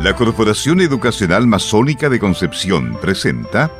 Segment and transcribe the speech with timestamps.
[0.00, 3.72] La Corporación Educacional Masónica de Concepción presenta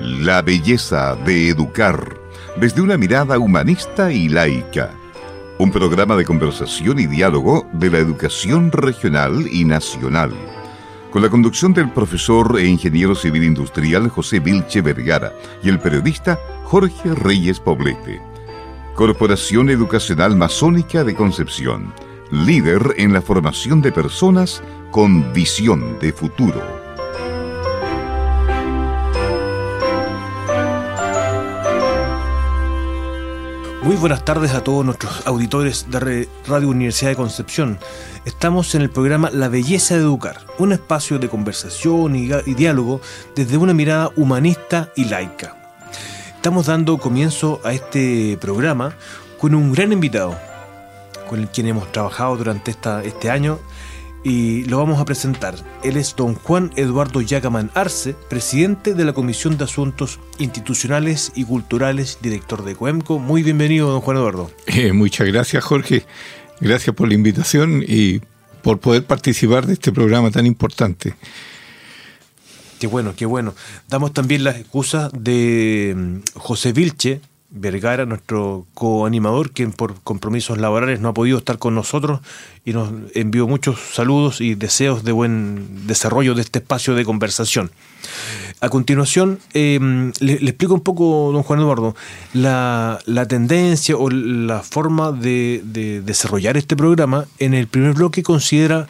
[0.00, 2.16] La belleza de educar
[2.56, 4.92] desde una mirada humanista y laica.
[5.58, 10.32] Un programa de conversación y diálogo de la educación regional y nacional.
[11.10, 16.40] Con la conducción del profesor e ingeniero civil industrial José Vilche Vergara y el periodista
[16.64, 18.22] Jorge Reyes Poblete.
[18.94, 21.92] Corporación Educacional Masónica de Concepción,
[22.30, 26.62] líder en la formación de personas con visión de futuro.
[33.82, 37.78] Muy buenas tardes a todos nuestros auditores de Radio Universidad de Concepción.
[38.26, 43.00] Estamos en el programa La Belleza de Educar, un espacio de conversación y, diálogo
[43.34, 45.56] desde una mirada humanista y laica.
[46.36, 48.94] Estamos dando comienzo a este programa
[49.40, 50.38] con un gran invitado,
[51.30, 53.58] con el quien hemos trabajado durante esta, este año
[54.24, 55.54] y lo vamos a presentar.
[55.82, 61.44] Él es don Juan Eduardo Yacaman Arce, presidente de la Comisión de Asuntos Institucionales y
[61.44, 63.18] Culturales, director de COEMCO.
[63.18, 64.50] Muy bienvenido, don Juan Eduardo.
[64.66, 66.04] Eh, muchas gracias, Jorge.
[66.60, 68.20] Gracias por la invitación y
[68.62, 71.14] por poder participar de este programa tan importante.
[72.78, 73.54] Qué bueno, qué bueno.
[73.88, 77.20] Damos también las excusas de mm, José Vilche
[77.54, 82.20] Vergara, nuestro coanimador, quien por compromisos laborales no ha podido estar con nosotros
[82.64, 87.70] y nos envió muchos saludos y deseos de buen desarrollo de este espacio de conversación.
[88.60, 91.94] A continuación, em, le, explico un poco, don Juan Eduardo,
[92.32, 97.26] la, tendencia o la forma de desarrollar este programa.
[97.38, 98.88] En el primer bloque considera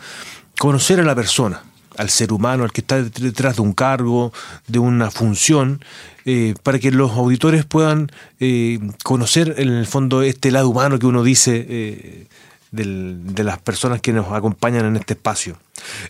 [0.56, 1.62] conocer a la persona
[1.96, 4.32] al ser humano, al que está detrás de un cargo,
[4.66, 5.84] de una función,
[6.24, 11.06] eh, para que los auditores puedan eh, conocer en el fondo este lado humano que
[11.06, 12.26] uno dice eh,
[12.70, 15.58] de las personas que nos acompañan en este espacio.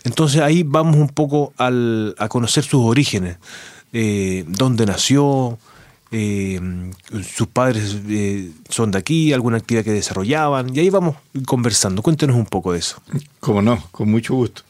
[0.03, 3.37] Entonces ahí vamos un poco al, a conocer sus orígenes,
[3.91, 5.59] dónde nació,
[6.09, 7.97] sus padres
[8.69, 12.01] son de aquí, alguna actividad que desarrollaban, y ahí vamos conversando.
[12.01, 13.01] Cuéntenos un poco de eso.
[13.41, 14.63] Como no, con mucho gusto.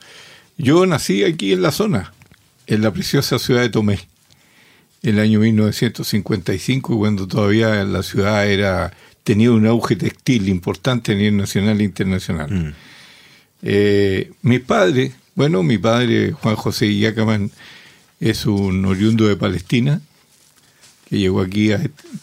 [0.57, 2.13] Yo nací aquí en la zona,
[2.67, 3.99] en la preciosa ciudad de Tomé,
[5.01, 8.93] en el año 1955, cuando todavía la ciudad era
[9.23, 12.51] tenía un auge textil importante a nivel nacional e internacional.
[12.51, 12.73] Mm.
[13.63, 17.51] Eh, mis padres, bueno, mi padre, Juan José Yacaman,
[18.19, 20.01] es un oriundo de Palestina,
[21.09, 21.71] que llegó aquí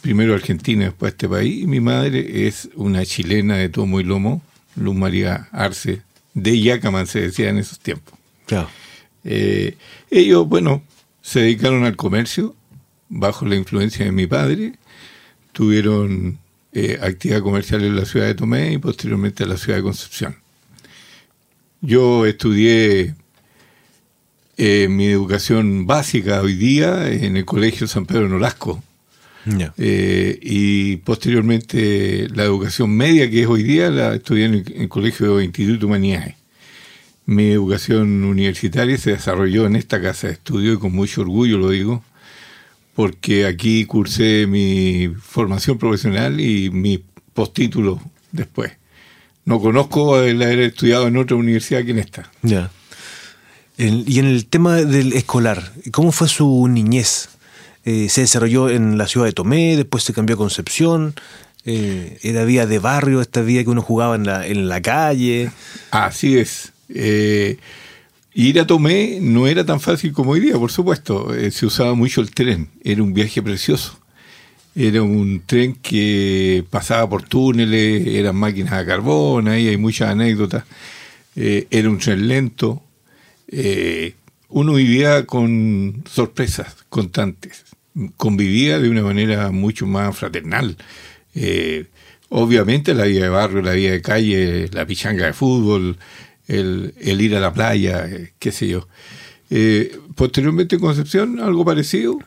[0.01, 4.01] primero a Argentina, después a este país, y mi madre es una chilena de tomo
[4.01, 4.43] y lomo,
[4.77, 6.03] Luz María Arce,
[6.35, 8.20] de Yacaman se decía en esos tiempos.
[9.25, 9.77] Eh,
[10.11, 10.83] ellos, bueno,
[11.23, 12.55] se dedicaron al comercio
[13.09, 14.75] bajo la influencia de mi padre,
[15.53, 16.39] tuvieron
[16.73, 20.37] eh, actividad comercial en la ciudad de Tomé y posteriormente en la ciudad de Concepción.
[21.81, 23.15] Yo estudié
[24.57, 28.83] eh, mi educación básica hoy día en el Colegio San Pedro Nolasco.
[29.81, 35.45] y posteriormente la educación media que es hoy día la estudié en el, Colegio de
[35.45, 36.40] Instituto Humanidades.
[37.27, 41.71] Mi educación universitaria se desarrolló en esta casa de estudio y con mucho orgullo lo
[41.71, 42.03] digo,
[42.95, 48.01] porque aquí cursé mi formación profesional y mi postítulo
[48.33, 48.73] después.
[49.45, 52.31] No conozco el haber estudiado en otra universidad que en esta.
[52.43, 52.71] Ya.
[53.79, 57.31] y en el tema del escolar, ¿cómo fue su niñez?
[57.85, 61.15] Eh, ¿Se desarrolló en la ciudad de Tomé, después se cambió a Concepción?
[61.65, 65.51] Eh, ¿Era vía de barrio, esta vía que uno jugaba en la, en la calle?
[65.91, 66.70] Así es.
[66.95, 67.59] Eh,
[68.35, 71.35] ir a Tomé no era tan fácil como hoy día, por supuesto.
[71.35, 72.69] Eh, se usaba mucho el tren.
[72.83, 73.99] Era un viaje precioso.
[74.75, 80.65] Era un tren que pasaba por túneles, eran máquinas a carbón, ahí hay muchas anécdotas.
[81.37, 82.83] Eh, era un tren lento.
[84.49, 87.65] uno vivía con sorpresas constantes.
[88.17, 90.77] Convivía de una manera mucho más fraternal.
[92.29, 95.99] obviamente la vida de barrio, la vida de calle, la pichanga de fútbol,
[96.51, 98.89] el, ir a la playa, eh, qué sé yo.
[99.51, 102.19] Eh, posteriormente en Concepción, algo parecido,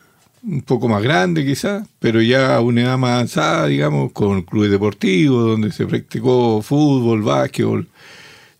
[0.42, 4.70] un poco más grande quizás, pero ya a una edad más avanzada, digamos, con clubes
[4.70, 7.88] deportivos, donde se practicó fútbol, básquetbol.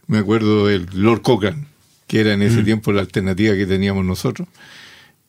[0.07, 1.67] Me acuerdo del Lord Cochran,
[2.07, 2.65] que era en ese mm.
[2.65, 4.49] tiempo la alternativa que teníamos nosotros,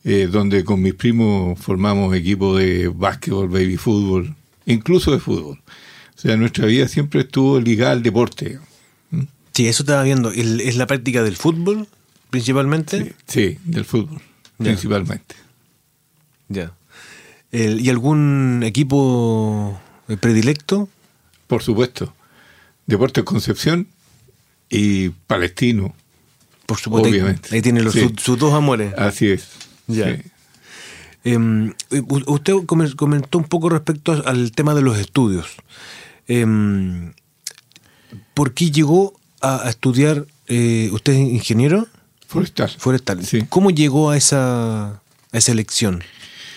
[0.03, 4.35] eh, donde con mis primos formamos equipos de básquetbol, baby fútbol,
[4.65, 5.59] incluso de fútbol.
[6.15, 8.59] O sea, nuestra vida siempre estuvo ligada al deporte.
[9.55, 10.31] Sí, eso estaba viendo.
[10.31, 11.87] ¿Es la práctica del fútbol
[12.29, 13.13] principalmente?
[13.27, 14.21] Sí, del fútbol
[14.57, 15.35] principalmente.
[16.49, 16.73] Ya.
[17.51, 19.79] ¿Y algún equipo
[20.19, 20.89] predilecto?
[21.47, 22.13] Por supuesto.
[22.85, 23.87] Deportes Concepción
[24.69, 25.95] y Palestino.
[26.65, 27.07] Por supuesto.
[27.09, 27.49] Obviamente.
[27.55, 28.01] Ahí tiene los, Sí.
[28.01, 28.93] sus, sus dos amores.
[28.97, 29.47] Así es.
[29.87, 30.15] Ya.
[30.15, 30.21] Sí.
[31.23, 35.47] Em, u- usted come- comentó un poco respecto al tema de los estudios.
[36.27, 37.13] Em,
[38.33, 40.25] ¿Por qué llegó a, a estudiar?
[40.47, 41.87] eh, ¿Usted es ingeniero
[42.27, 42.69] Forestal.
[42.77, 43.25] forestal?
[43.25, 43.45] Sí.
[43.49, 45.01] ¿Cómo llegó a esa, a
[45.31, 46.03] esa elección?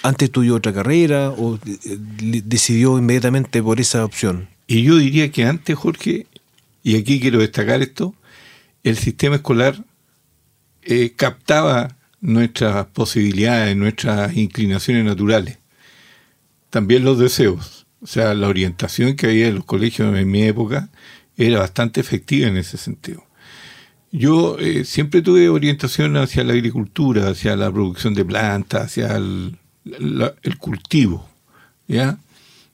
[0.03, 1.99] ¿Antes estudió otra carrera o eh,
[2.45, 4.49] decidió inmediatamente por esa opción?
[4.67, 6.27] Y yo diría que antes, Jorge,
[6.83, 8.15] y aquí quiero destacar esto,
[8.85, 9.83] el sistema escolar
[10.83, 15.59] eh, captaba nuestras posibilidades, nuestras inclinaciones naturales,
[16.71, 17.87] también los deseos.
[18.01, 20.89] O sea, la orientación que había en los colegios en mi época
[21.39, 23.25] era bastante efectiva en ese sentido.
[24.13, 29.57] Yo eh, siempre tuve orientación hacia la agricultura, hacia la producción de plantas, hacia el,
[29.85, 31.27] la- el cultivo,
[31.87, 32.19] ¿ya?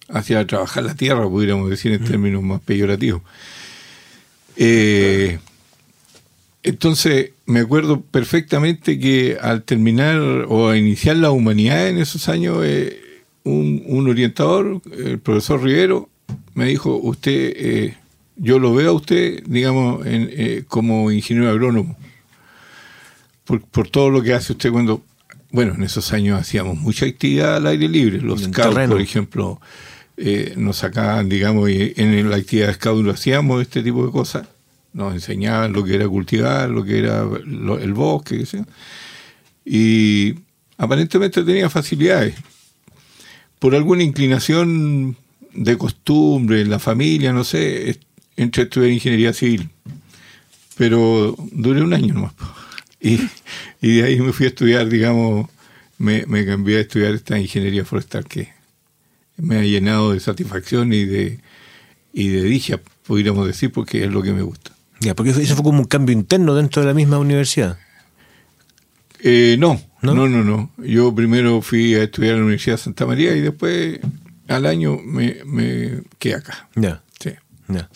[0.08, 3.22] Hacia trabajar la tierra, pudiéramos decir en términos más peyorativos.
[4.56, 5.38] Eh,
[6.62, 10.19] entonces, me acuerdo perfectamente que al terminar
[10.49, 13.00] o a iniciar la humanidad en esos años, eh,
[13.44, 16.08] un, un orientador, el profesor Rivero,
[16.55, 17.96] me dijo, usted, eh,
[18.36, 21.96] yo lo veo a usted, digamos, en, eh, como ingeniero agrónomo,
[23.44, 25.02] por, por todo lo que hace usted cuando,
[25.50, 29.60] bueno, en esos años hacíamos mucha actividad al aire libre, los scouts, por ejemplo,
[30.16, 34.12] eh, nos sacaban, digamos, y en la actividad de scout lo hacíamos este tipo de
[34.12, 34.48] cosas,
[34.92, 38.64] nos enseñaban lo que era cultivar, lo que era lo- el bosque, qué sé
[39.66, 40.34] y
[40.76, 42.34] aparentemente tenía facilidades.
[43.58, 45.16] Por alguna inclinación
[45.54, 47.98] de costumbre en la familia, no sé,
[48.36, 49.70] entré a estudiar ingeniería civil,
[50.76, 52.34] pero duré un año nomás.
[53.00, 53.20] Y,
[53.81, 55.48] y de ahí me fui a estudiar, digamos,
[55.98, 58.48] me, me cambié a estudiar esta ingeniería forestal que
[59.36, 61.40] me ha llenado de satisfacción y de,
[62.12, 64.72] y de dicha, pudiéramos decir, porque es lo que me gusta.
[65.00, 67.78] Ya, porque eso fue como un cambio interno dentro de la misma universidad.
[69.20, 70.14] Eh, no, ¿No?
[70.14, 70.28] ¿No?
[70.28, 74.00] no, no, Yo primero fui a estudiar en la Universidad de Santa María y después
[74.48, 76.69] al año me, me quedé acá.
[76.75, 77.02] Ya.
[77.69, 77.88] Ya.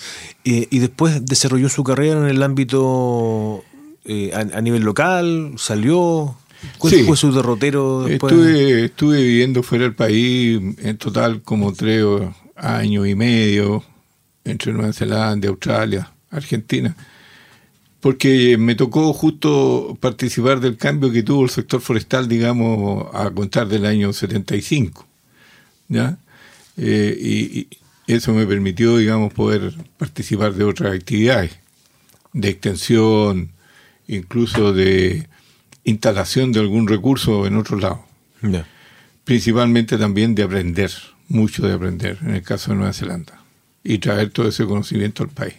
[0.45, 3.63] Y, después desarrolló su carrera en el ámbito
[4.05, 6.37] eh, a, a nivel local, salió.
[6.79, 7.05] ¿Cuál Sí.
[7.05, 8.33] fue su derrotero después?
[8.33, 12.05] Estuve, estuve viviendo fuera del país en total como tres
[12.57, 13.85] años y medio
[14.45, 16.97] entre Nueva Zelanda, Australia, Argentina,
[18.01, 23.69] porque me tocó justo participar del cambio que tuvo el sector forestal, digamos, a contar
[23.69, 25.07] del año 75,
[25.89, 26.17] ¿ya?
[26.77, 27.69] Eh, y
[28.09, 31.53] eso me permitió, digamos, poder participar de otras actividades,
[32.33, 33.53] de extensión,
[34.07, 35.29] incluso de
[35.85, 38.05] instalación de algún recurso en otro lado
[39.25, 40.91] principalmente también de aprender,
[41.29, 43.43] mucho de aprender, en el caso de Nueva Zelanda,
[43.85, 45.53] y traer todo ese conocimiento al país.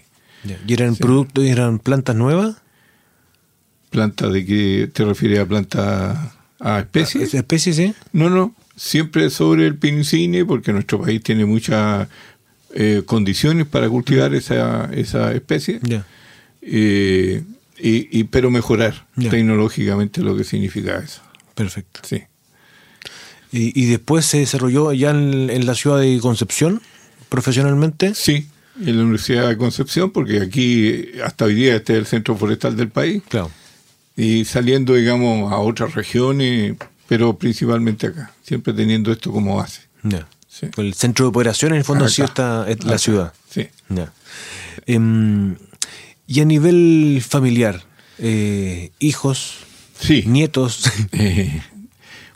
[0.65, 1.01] ¿Y eran Sí.
[1.03, 2.55] productos, eran plantas nuevas?
[3.91, 7.25] ¿Planta de qué te refieres a planta a especies?
[7.25, 7.93] ¿Esa especie, sí?
[8.11, 12.07] No, no, siempre sobre el pinicine, porque nuestro país tiene muchas
[12.73, 16.05] eh, condiciones para cultivar esa, esa especie, Ya.
[16.61, 17.43] eh,
[17.77, 19.29] y, y- pero mejorar Ya.
[19.29, 21.21] tecnológicamente lo que significa eso.
[21.55, 22.01] Perfecto.
[22.03, 22.23] Sí.
[23.51, 26.81] ¿Y, y después se desarrolló allá en, en la ciudad de Concepción,
[27.29, 28.13] profesionalmente?
[28.15, 28.47] Sí,
[28.79, 32.75] en la Universidad de Concepción, porque aquí hasta hoy día este es el centro forestal
[32.77, 33.49] del país, Claro.
[34.15, 36.75] y saliendo, digamos, a otras regiones,
[37.07, 39.81] pero principalmente acá, siempre teniendo esto como base.
[40.03, 40.27] Ya.
[40.49, 40.67] Sí.
[40.77, 42.23] El centro de operaciones, en el fondo, Acá.
[42.25, 43.33] está es la ciudad.
[43.49, 43.67] Sí.
[43.89, 44.11] Ya.
[44.87, 45.55] Em,
[46.27, 47.83] y a nivel familiar,
[48.17, 49.57] eh, hijos,
[49.99, 50.23] Sí.
[50.27, 51.61] nietos, Eh,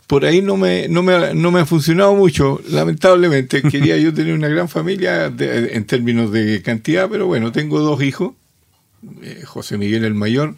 [0.06, 3.62] por ahí no me, no, me, no me ha funcionado mucho, lamentablemente.
[3.70, 8.02] Quería yo tener una gran familia de- en términos de cantidad, pero bueno, tengo dos
[8.02, 8.34] hijos.
[9.22, 10.54] Eh, José Miguel el mayor,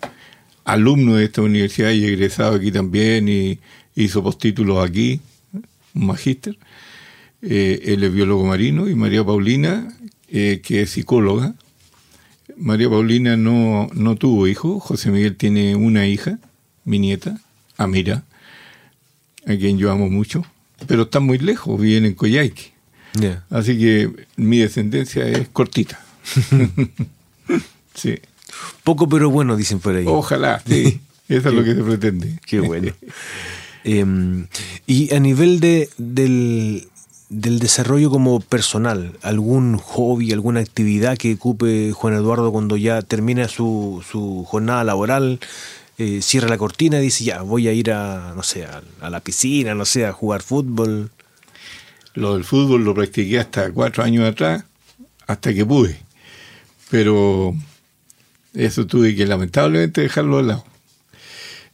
[0.64, 3.58] alumno de esta universidad y egresado aquí también, y
[3.94, 5.20] hizo postítulos aquí,
[5.94, 6.58] un magíster.
[7.42, 9.92] Eh, él es biólogo marino y María Paulina,
[10.28, 11.54] eh, que es psicóloga.
[12.56, 16.38] María Paulina no, no tuvo hijos, José Miguel tiene una hija,
[16.84, 17.38] mi nieta,
[17.76, 18.24] Amira,
[19.46, 20.44] a quien yo amo mucho,
[20.86, 22.72] pero están muy lejos, viven en Coyhaique.
[23.50, 26.00] Así que mi descendencia es cortita.
[27.94, 28.18] sí.
[28.84, 30.04] poco pero bueno, dicen por ahí.
[30.06, 31.00] Ojalá, sí.
[31.28, 32.38] Eso es lo que se pretende.
[32.46, 32.92] Qué bueno.
[33.82, 34.46] Em,
[34.86, 36.88] y a nivel de, del,
[37.28, 43.48] del desarrollo como personal, ¿algún hobby, alguna actividad que ocupe Juan Eduardo cuando ya termina
[43.48, 45.40] su, su jornada laboral?
[45.98, 49.20] eh, cierra la cortina y dice, ya, voy a ir a, no sé, a, la
[49.20, 51.10] piscina, no sé, a jugar fútbol.
[52.14, 54.64] Lo del fútbol lo practiqué hasta cuatro años atrás,
[55.26, 55.98] hasta que pude.
[56.90, 57.54] Pero
[58.54, 60.64] eso tuve que lamentablemente dejarlo de lado.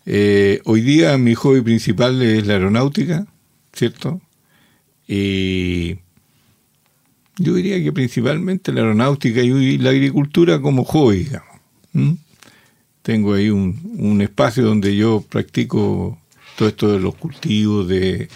[0.04, 3.26] Eh, hoy día mi hobby principal es la aeronáutica,
[3.72, 4.20] ¿cierto?
[5.14, 5.98] Y
[7.36, 11.28] yo diría que principalmente la aeronáutica y la agricultura como hobby.
[13.02, 16.18] Tengo ahí un, un, espacio donde yo practico
[16.56, 18.28] todo esto de los cultivos, de,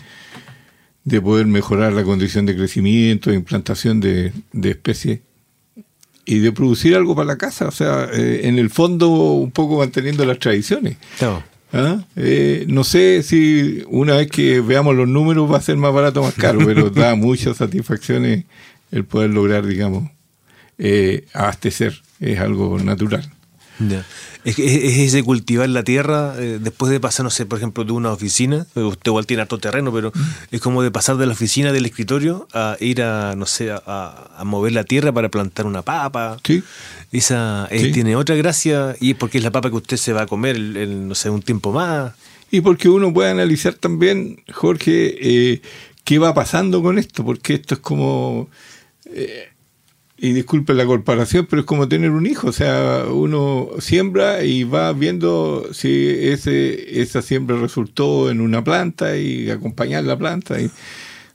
[1.05, 5.21] de poder mejorar la condición de crecimiento, de implantación de, de especies
[6.27, 9.79] y de producir algo para la casa, o sea, eh, en el fondo un poco
[9.79, 10.99] manteniendo las tradiciones.
[11.77, 12.05] ¿Ah?
[12.17, 16.21] Eh, no sé si una vez que veamos los números va a ser más barato
[16.21, 18.45] o más caro, pero da muchas satisfacciones
[18.91, 20.11] el poder lograr, digamos,
[20.79, 22.01] eh, abastecer.
[22.19, 23.31] Es algo natural.
[24.45, 27.93] Es, es, ese cultivar la tierra eh, después de pasar, no sé, por ejemplo, de
[27.93, 28.67] una oficina.
[28.75, 30.21] Usted igual tiene harto terreno, pero mm.
[30.53, 34.43] es como de pasar de la oficina del escritorio a ir a, no sé, a,
[34.45, 36.39] mover la tierra para plantar una papa.
[36.43, 36.63] Sí.
[37.13, 40.23] Esa eh, tiene otra gracia y es porque es la papa que usted se va
[40.23, 42.13] a comer, el, no sé, un tiempo más.
[42.51, 45.63] Y porque uno puede analizar también, Jorge, eh,
[46.05, 48.49] qué va pasando con esto, porque esto es como
[50.19, 54.65] y disculpe la comparación, pero es como tener un hijo, o sea, uno siembra y
[54.65, 60.71] va viendo si ese esa siembra resultó en una planta y acompañar la planta y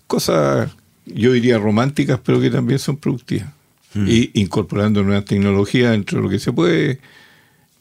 [0.08, 0.72] cosas
[1.06, 3.50] yo diría románticas, pero que también son productivas.
[3.93, 4.07] Mm.
[4.07, 7.00] Y incorporando nuevas tecnologías entre lo que se puede.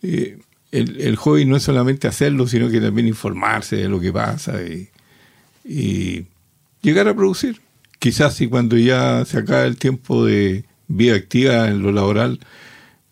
[0.02, 0.38] Eh,
[0.72, 4.62] el, el, hobby no es solamente hacerlo, sino que también informarse de lo que pasa
[4.62, 4.88] y,
[5.64, 6.26] y
[6.80, 7.60] llegar a producir.
[7.98, 12.40] Quizás si cuando ya se acaba el tiempo de, vía activa en lo laboral,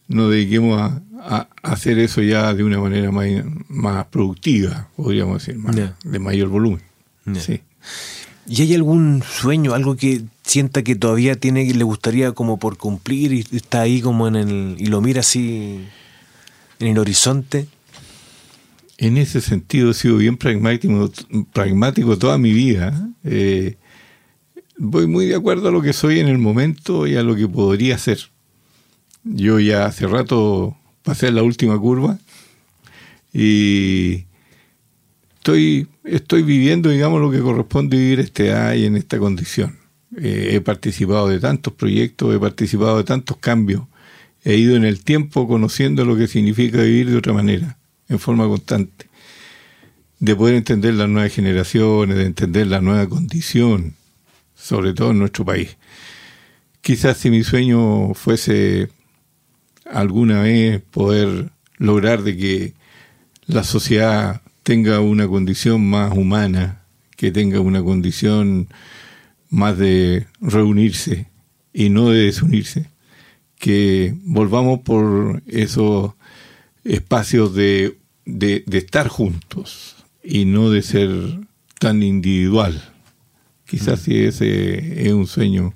[0.08, 3.26] nos dediquemos a, hacer eso ya de una manera más,
[3.68, 6.80] más productiva, podríamos decir, más, de mayor volumen.
[7.34, 7.60] Sí.
[8.46, 13.32] ¿Y hay algún sueño, algo que sienta que todavía tiene, le gustaría como por cumplir
[13.32, 15.84] y está ahí como en el, y lo mira así
[16.80, 17.68] en el horizonte?
[18.96, 21.12] En ese sentido he sido bien pragmático,
[21.52, 23.10] pragmático toda mi vida.
[23.24, 23.76] Eh,
[24.78, 27.46] voy muy de acuerdo a lo que soy en el momento y a lo que
[27.46, 28.18] podría ser.
[29.24, 32.18] Yo ya hace rato pasé la última curva
[33.32, 34.24] y
[35.36, 39.87] estoy, estoy viviendo, digamos, lo que corresponde vivir este año en esta condición.
[40.20, 43.82] Eh, he participado de tantos proyectos, he participado de tantos cambios,
[44.44, 48.46] he ido en el tiempo conociendo lo que significa vivir de otra manera, en forma
[48.48, 49.06] constante,
[50.18, 53.94] de poder entender las nuevas generaciones, de entender la nueva condición,
[54.56, 55.76] sobre todo en nuestro país.
[56.80, 58.88] Quizás si mi sueño fuese
[59.84, 62.74] alguna vez poder lograr de que
[63.46, 66.82] la sociedad tenga una condición más humana,
[67.16, 68.68] que tenga una condición
[69.50, 71.28] más de reunirse
[71.72, 72.90] y no de desunirse,
[73.58, 76.12] que volvamos por esos
[76.84, 81.10] espacios de, de, estar juntos y no de ser
[81.78, 82.80] tan individual
[83.68, 85.74] Quizás si ese es un sueño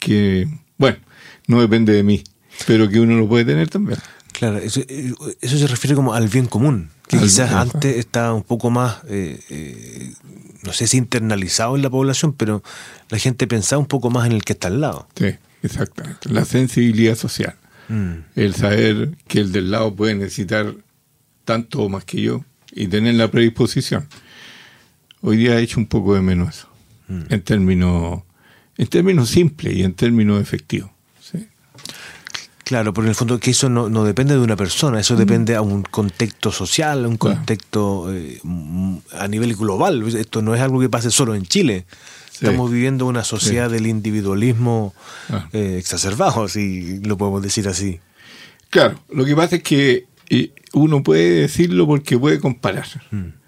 [0.00, 0.98] que, bueno,
[1.46, 2.24] no depende de mí,
[2.66, 4.00] pero que uno lo puede tener también.
[4.32, 5.12] Claro, eso, eh,
[5.42, 10.12] se refiere como al bien común, que quizás antes estaba un poco más, eh, eh,
[10.62, 12.62] no sé si internalizado en la población, pero
[13.08, 15.08] la gente pensaba un poco más en el que está al lado.
[15.16, 16.28] Sí, exactamente.
[16.30, 17.54] La sensibilidad social.
[17.88, 18.12] Mm.
[18.36, 20.74] El saber que el del lado puede necesitar
[21.44, 24.08] tanto o más que yo y tener la predisposición.
[25.20, 26.72] Hoy día he hecho un poco de menos eso
[27.28, 28.22] en términos
[28.78, 30.90] en términos simples y en términos efectivos.
[32.64, 35.56] Claro, porque en el fondo que eso no, no depende de una persona, eso depende
[35.56, 38.40] a un contexto social, a un contexto eh,
[39.18, 40.02] a nivel global.
[40.16, 41.86] Esto no es algo que pase solo en Chile.
[42.32, 44.94] Estamos viviendo una sociedad del individualismo
[45.52, 48.00] eh, exacerbado, si lo podemos decir así.
[48.70, 52.86] Claro, lo que pasa es que eh, uno puede decirlo porque puede comparar.
[53.10, 53.42] Mm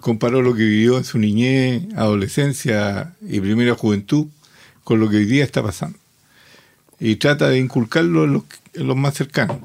[0.00, 4.26] comparó lo que vivió en su niñez, adolescencia y primera juventud
[4.84, 5.98] con lo que hoy día está pasando.
[7.00, 8.42] Y trata de inculcarlo en
[8.86, 9.58] los, más cercanos.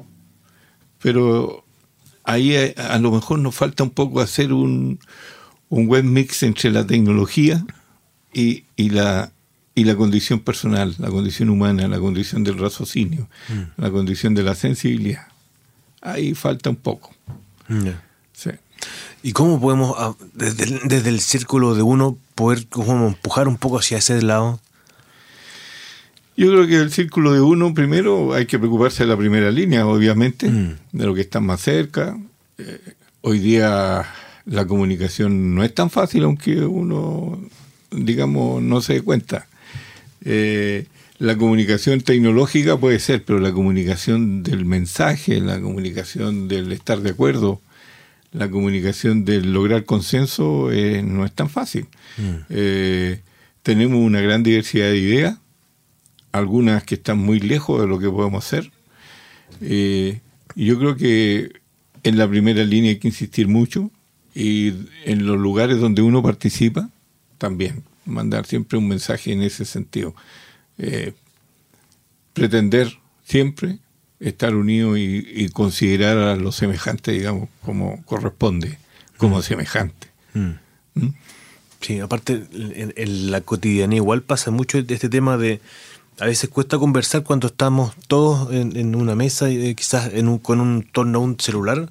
[1.00, 1.64] Pero
[2.22, 4.98] ahí a, lo mejor nos falta un poco hacer un,
[5.68, 7.64] un buen mix entre la tecnología
[8.32, 9.32] y, y, la,
[9.74, 13.80] y la condición personal, la condición humana, la condición del raciocinio, mm.
[13.82, 15.26] la condición de la sensibilidad.
[16.00, 17.12] Ahí falta un poco.
[18.32, 18.50] Sí.
[19.22, 23.98] ¿Y cómo podemos, ah, desde el, círculo de uno, poder como empujar un poco hacia
[23.98, 24.60] ese lado?
[26.36, 29.86] Yo creo que el círculo de uno, primero, hay que preocuparse de la primera línea,
[29.86, 30.76] obviamente, mm.
[30.92, 32.18] de lo que está más cerca.
[32.58, 32.80] Eh,
[33.20, 34.04] hoy día
[34.46, 37.40] la comunicación no es tan fácil, aunque uno,
[37.90, 39.46] digamos, no se dé cuenta.
[40.24, 40.86] Eh,
[41.18, 47.10] la comunicación tecnológica puede ser, pero la comunicación del mensaje, la comunicación del estar de
[47.10, 47.60] acuerdo,
[48.32, 51.86] la comunicación de lograr consenso eh, no es tan fácil.
[52.50, 53.20] Eh,
[53.62, 55.38] tenemos una gran diversidad de ideas,
[56.34, 58.70] algunas que están muy lejos de lo que podemos hacer.
[59.60, 60.20] Eh,
[60.56, 61.52] yo creo que
[62.02, 63.90] en la primera línea hay que insistir mucho
[64.34, 64.72] y
[65.04, 66.90] en los lugares donde uno participa
[67.38, 70.14] también mandar siempre un mensaje en ese sentido.
[72.32, 73.78] pretender siempre
[74.20, 78.78] estar unido y, considerar a los semejantes, digamos, como corresponde,
[79.16, 79.42] como mm.
[79.42, 80.08] semejante.
[80.32, 80.50] Mm.
[80.94, 81.14] ¿Mm?
[81.80, 85.60] Sí, aparte, en, la cotidianidad igual pasa mucho de este tema de.
[86.20, 90.60] A veces cuesta conversar cuando estamos todos en, una mesa, eh, quizás en un, con
[90.60, 91.90] un torno a un celular,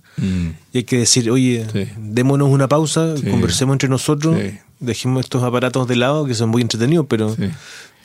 [0.72, 1.66] y hay que decir, oye,
[1.98, 4.38] démonos una pausa, conversemos entre nosotros,
[4.80, 7.36] dejemos estos aparatos de lado, que son muy entretenidos, pero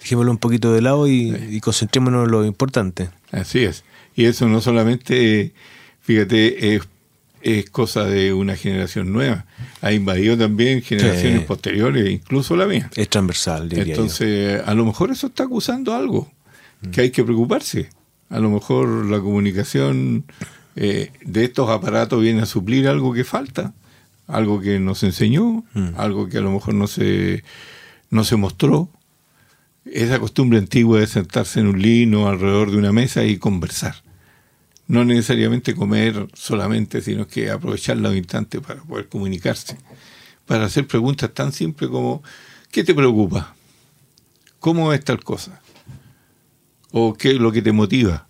[0.01, 3.11] dejémoslo un poquito de lado y, y concentrémonos en lo importante.
[3.31, 3.85] Así es.
[4.17, 5.53] Y eso no solamente,
[6.01, 6.83] fíjate, es,
[7.43, 9.47] es cosa de una generación nueva.
[9.81, 12.91] Ha invadido también generaciones posteriores, incluso la mía.
[12.97, 16.31] Es transversal, diría Entonces, a lo mejor eso está acusando algo
[16.83, 16.91] mm.
[16.91, 17.91] que hay que preocuparse.
[18.29, 20.25] A lo mejor la comunicación
[20.77, 23.73] eh, de estos aparatos viene a suplir algo que falta,
[24.27, 25.91] algo que nos enseñó, mm.
[25.97, 27.45] algo que a lo mejor no se,
[28.11, 28.91] no se mostró.
[29.85, 34.08] Esa costumbre antigua de sentarse en un lino alrededor de una mesa y conversar
[34.89, 39.77] no necesariamente comer solamente, sino que aprovechar los instantes para poder comunicarse,
[40.47, 42.23] para hacer preguntas tan simples como
[42.73, 43.55] ¿qué te preocupa?
[44.59, 45.61] ¿Cómo es tal cosa?
[46.91, 48.27] ¿O qué es lo que te motiva?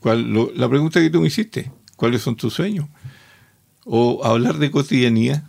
[0.00, 2.88] ¿Cuál, la pregunta que tú me hiciste, ¿cuáles son tus sueños?
[3.84, 5.44] O hablar de cotidianidad.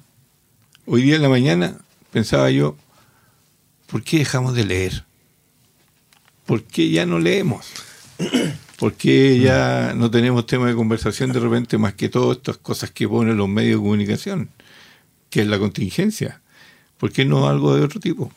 [0.85, 1.77] Hoy día en la mañana
[2.11, 2.77] pensaba yo,
[3.87, 5.03] ¿por qué dejamos de leer?
[6.45, 7.65] ¿Por qué ya no leemos?
[8.77, 12.91] ¿Por qué ya no tenemos tema de conversación de repente más que todas estas cosas
[12.91, 14.49] que ponen los medios de comunicación?
[15.29, 16.41] Que es la contingencia.
[16.97, 18.31] ¿Por qué no algo de otro tipo?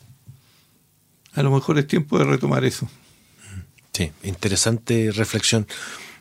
[1.34, 2.88] A lo mejor es tiempo de retomar eso.
[3.92, 5.66] Sí, interesante reflexión.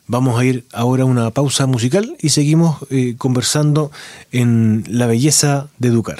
[0.07, 3.91] Vamos a ir ahora a una pausa musical y seguimos eh, conversando
[4.31, 6.19] en la belleza de educar.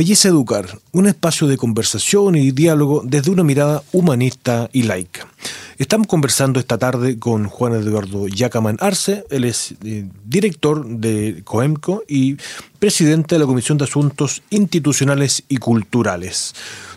[0.00, 5.28] belleza educar, un espacio de conversación y diálogo desde una mirada humanista y laica.
[5.76, 12.04] Estamos conversando esta tarde con Juan Eduardo Yacaman Arce, él es eh, director de COEMCO
[12.08, 12.38] y
[12.78, 16.54] presidente de la Comisión de Asuntos Institucionales y Culturales.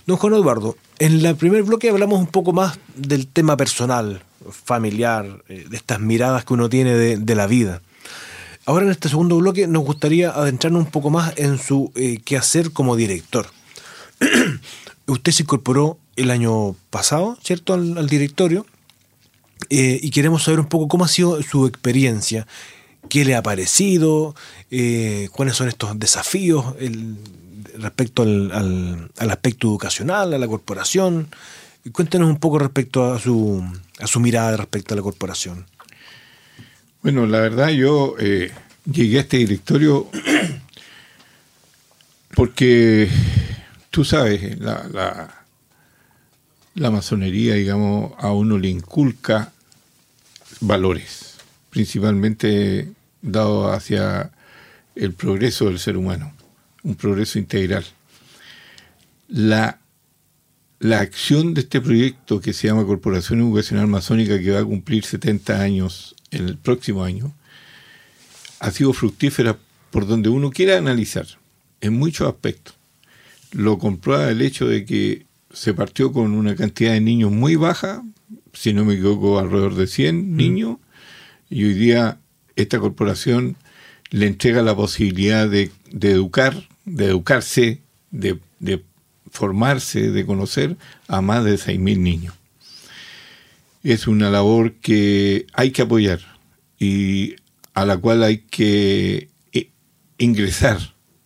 [0.08, 5.44] Don Juan Eduardo, en el primer bloque hablamos un poco más del tema personal, familiar,
[5.50, 7.82] eh, de estas miradas que uno tiene de, la vida.
[8.66, 12.72] Ahora en este segundo bloque nos gustaría adentrarnos un poco más en su eh, quehacer
[12.72, 13.48] como director.
[15.06, 18.66] Usted se incorporó el año pasado, ¿cierto?, al, directorio,
[19.70, 22.48] eh, y queremos saber un poco cómo ha sido su experiencia,
[23.10, 24.34] qué le ha parecido,
[25.32, 26.66] cuáles son estos desafíos
[27.78, 31.28] respecto al, al aspecto educacional, a la corporación.
[31.92, 33.62] Cuéntenos un poco respecto a su,
[34.00, 35.66] a su mirada respecto a la corporación.
[37.04, 38.50] Bueno, la verdad yo eh,
[38.86, 40.10] llegué a este directorio
[42.34, 43.10] porque
[43.90, 45.44] tú sabes, la,
[46.74, 49.52] la, masonería, digamos, a uno le inculca
[50.62, 51.40] valores,
[51.70, 52.90] principalmente
[53.22, 54.32] dado hacia
[54.96, 56.34] el progreso del ser humano,
[56.84, 57.84] un progreso integral.
[59.28, 59.78] La
[60.80, 65.06] la acción de este proyecto que se llama Corporación Educacional Masónica, que va a cumplir
[65.06, 67.34] 70 años el próximo año,
[68.60, 69.58] ha sido fructífera
[69.92, 71.28] por donde uno quiera analizar,
[71.82, 72.76] en muchos aspectos.
[73.52, 78.04] Lo comprueba el hecho de que se partió con una cantidad de niños muy baja,
[78.54, 80.78] si no me equivoco, alrededor de 100 niños,
[81.50, 82.20] y hoy día
[82.56, 83.56] esta corporación
[84.10, 88.84] le entrega la posibilidad de, educar, de educarse, de, de
[89.30, 92.36] formarse, de conocer a más de 6.000 niños.
[93.84, 96.20] Es una labor que hay que apoyar
[96.80, 97.36] y
[97.74, 99.70] a la cual hay que eh,
[100.18, 100.80] ingresar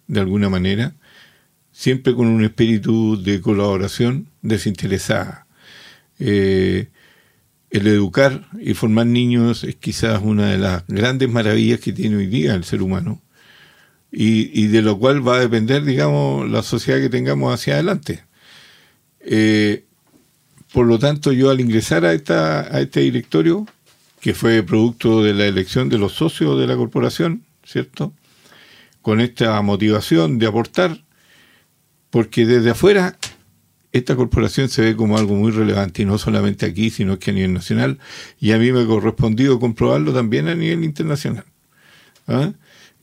[0.08, 0.96] de alguna manera,
[1.72, 5.48] siempre con un espíritu de colaboración desinteresada.
[6.20, 6.90] Eh,
[7.70, 12.28] el educar y formar niños es quizás una de las grandes maravillas que tiene hoy
[12.28, 13.22] día el ser humano
[14.12, 18.24] y, de lo cual va a depender, digamos, la sociedad que tengamos hacia adelante.
[19.20, 19.86] Eh,
[20.74, 23.66] por lo tanto, yo al ingresar a, esta, a este directorio,
[24.20, 28.14] que fue producto de la elección de los socios de la corporación, ¿cierto?
[29.02, 31.04] Con esta motivación de aportar,
[32.10, 33.18] porque desde afuera
[33.92, 37.34] esta corporación se ve como algo muy relevante, y no solamente aquí, sino que a
[37.34, 38.00] nivel nacional,
[38.40, 41.46] y a mí me ha correspondido comprobarlo también a nivel internacional.
[42.28, 42.52] ¿Ah?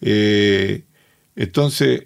[0.01, 0.85] Eh,
[1.37, 2.05] entonces,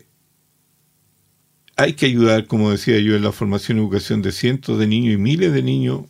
[1.79, 5.15] hay que ayudar, como decía yo, en la formación y educación de cientos de niños
[5.15, 6.03] y miles de niños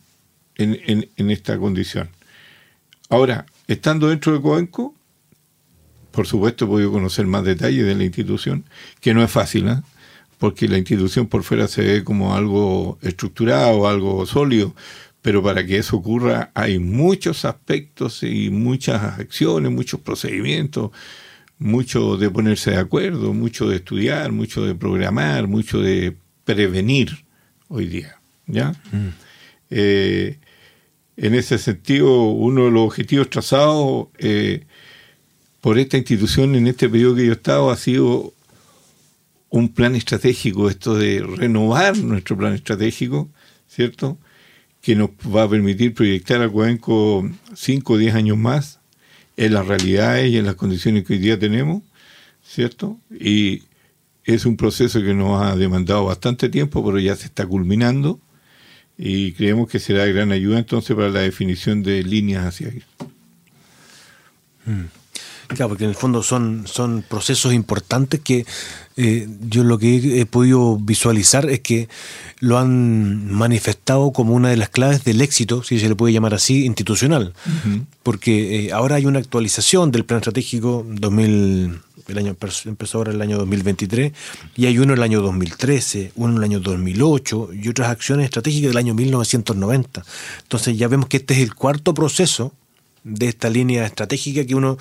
[0.55, 2.09] en, esta condición.
[3.07, 4.95] Ahora, estando dentro de Coenco,
[6.09, 8.65] por supuesto he podido conocer más detalles de la institución,
[8.99, 9.79] que no es fácil, ¿eh?
[10.39, 14.73] porque la institución por fuera se ve como algo estructurado, algo sólido,
[15.21, 20.89] pero para que eso ocurra hay muchos aspectos y muchas acciones, muchos procedimientos,
[21.59, 27.25] mucho de ponerse de acuerdo, mucho de estudiar, mucho de programar, mucho de prevenir
[27.67, 28.19] hoy día.
[28.47, 28.71] ¿ya?
[28.91, 29.09] Mm.
[29.69, 30.39] Eh,
[31.17, 34.65] en ese sentido, uno de los objetivos trazados eh,
[35.59, 38.33] por esta institución en este periodo que yo he estado ha sido
[39.49, 43.29] un plan estratégico, esto de renovar nuestro plan estratégico,
[43.67, 44.17] ¿cierto?
[44.81, 48.78] Que nos va a permitir proyectar a Cuenco 5 o 10 años más
[49.39, 51.81] en las realidades y en las condiciones que hoy día tenemos,
[52.43, 52.99] ¿cierto?
[53.09, 53.63] Y
[54.25, 58.19] es un proceso que nos ha demandado bastante tiempo, pero ya se está culminando
[58.97, 62.83] y creemos que será de gran ayuda entonces para la definición de líneas hacia ahí.
[64.65, 64.98] Mm.
[65.49, 68.45] Claro, porque en el fondo son, son procesos importantes que
[68.97, 71.89] eh, yo lo que he podido visualizar es que
[72.39, 76.35] lo han manifestado como una de las claves del éxito, si se le puede llamar
[76.35, 77.33] así, institucional.
[78.03, 82.35] Porque eh, ahora hay una actualización del plan estratégico 2000, el año
[82.65, 84.13] empezó ahora el año 2023,
[84.55, 88.25] y hay uno en el año 2013, uno en el año 2008 y otras acciones
[88.25, 90.03] estratégicas del año 1990.
[90.43, 92.53] Entonces ya vemos que este es el cuarto proceso
[93.03, 94.77] de esta línea estratégica que uno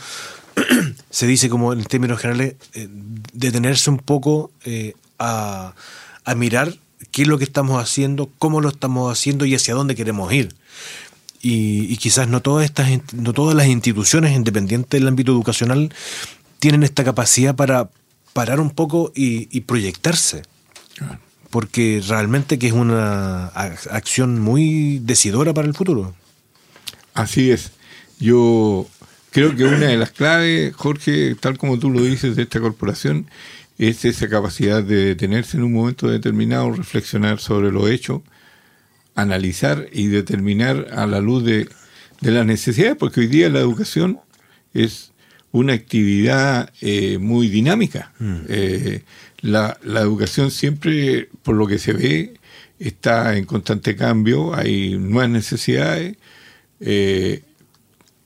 [1.11, 2.89] se dice como en términos generales, eh,
[3.33, 5.75] detenerse un poco eh, a,
[6.37, 6.75] mirar
[7.11, 10.55] qué es lo que estamos haciendo, cómo lo estamos haciendo y hacia dónde queremos ir.
[11.41, 15.95] Y, quizás no todas, estas, no todas las instituciones independientes del ámbito educacional
[16.59, 17.89] tienen esta capacidad para
[18.33, 20.43] parar un poco y, proyectarse.
[21.51, 26.15] Porque realmente que es una acción muy decidora para el futuro.
[27.15, 27.73] Así es.
[28.19, 28.87] Yo
[29.31, 33.27] Creo que una de las claves, Jorge, tal como tú lo dices, de esta corporación,
[33.79, 38.23] es esa capacidad de detenerse en un momento determinado, reflexionar sobre lo hecho,
[39.15, 41.69] analizar y determinar a la luz de,
[42.21, 44.19] de las necesidades, porque hoy día la educación
[44.75, 45.13] es
[45.53, 48.13] una actividad eh, muy dinámica.
[48.19, 48.37] Mm.
[48.49, 49.03] Eh,
[49.41, 52.35] la, la, educación siempre, por lo que se ve,
[52.79, 56.17] está en constante cambio, hay nuevas necesidades.
[56.81, 57.43] Eh,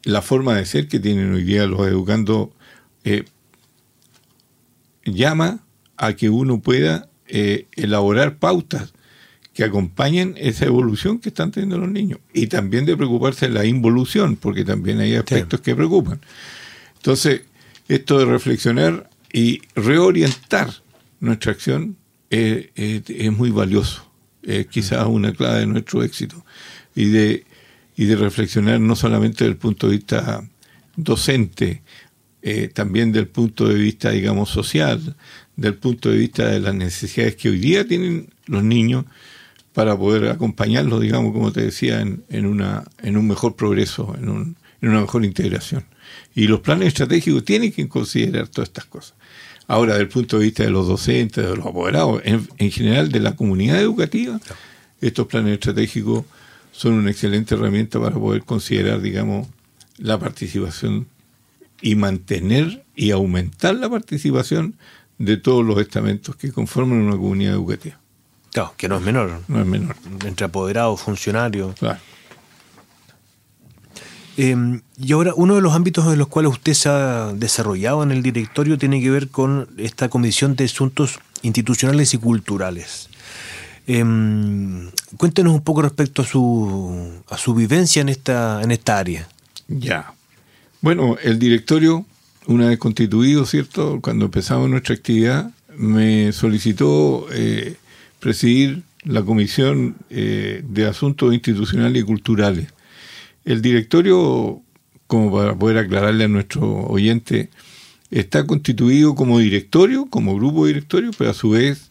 [0.04, 2.50] la forma de ser que tienen hoy día los educandos
[5.04, 5.64] llama
[5.96, 8.92] a que uno pueda elaborar pautas
[9.54, 12.20] que acompañen esa evolución que están teniendo los niños.
[12.32, 16.20] Y también de preocuparse de la involución, porque también hay aspectos que preocupan.
[16.96, 17.42] Entonces,
[17.88, 20.70] esto de reflexionar y reorientar
[21.20, 21.96] nuestra acción
[22.30, 22.70] es,
[23.32, 24.10] muy valioso.
[24.42, 26.44] Es quizás una clave de nuestro éxito.
[26.94, 27.44] Y de,
[27.96, 30.42] y de reflexionar no solamente desde el punto de vista
[30.96, 31.82] docente,
[32.42, 35.16] eh, también del punto de vista, digamos, social,
[35.56, 39.04] del punto de vista de las necesidades que hoy día tienen los niños
[39.72, 44.28] para poder acompañarlos, digamos, como te decía, en, en, una, en un mejor progreso, en,
[44.28, 45.84] un, en una mejor integración.
[46.34, 49.14] Y los planes estratégicos tienen que considerar todas estas cosas.
[49.66, 53.20] Ahora, desde el punto de vista de los docentes, de los apoderados, en, general de
[53.20, 54.40] la comunidad educativa,
[55.00, 56.24] estos planes estratégicos
[56.72, 59.46] son una excelente herramienta para poder considerar, digamos,
[59.98, 61.06] la participación
[61.80, 64.74] y mantener y aumentar la participación
[65.18, 67.98] de todos los estamentos que conforman una comunidad educativa.
[68.52, 69.40] Claro, que no es menor.
[69.48, 69.96] No es menor.
[70.24, 71.74] Entre apoderados, funcionarios.
[71.78, 72.00] Claro.
[74.36, 78.12] Em, y ahora, uno de los ámbitos en los cuales usted se ha desarrollado en
[78.12, 83.08] el directorio tiene que ver con esta Comisión de Asuntos Institucionales y Culturales.
[83.86, 89.28] Em, cuéntenos un poco respecto a su, a su vivencia en esta, en esta área.
[89.68, 90.14] Ya.
[90.80, 92.06] Bueno, el directorio,
[92.46, 94.00] una vez constituido, ¿cierto?
[94.00, 97.76] Cuando empezamos nuestra actividad, me solicitó eh,
[98.20, 102.68] presidir la Comisión eh, de Asuntos Institucionales y Culturales
[103.44, 104.60] el directorio,
[105.06, 107.50] como para poder aclararle a nuestro oyente,
[108.10, 111.90] está constituido como directorio, como grupo directorio, pero a su vez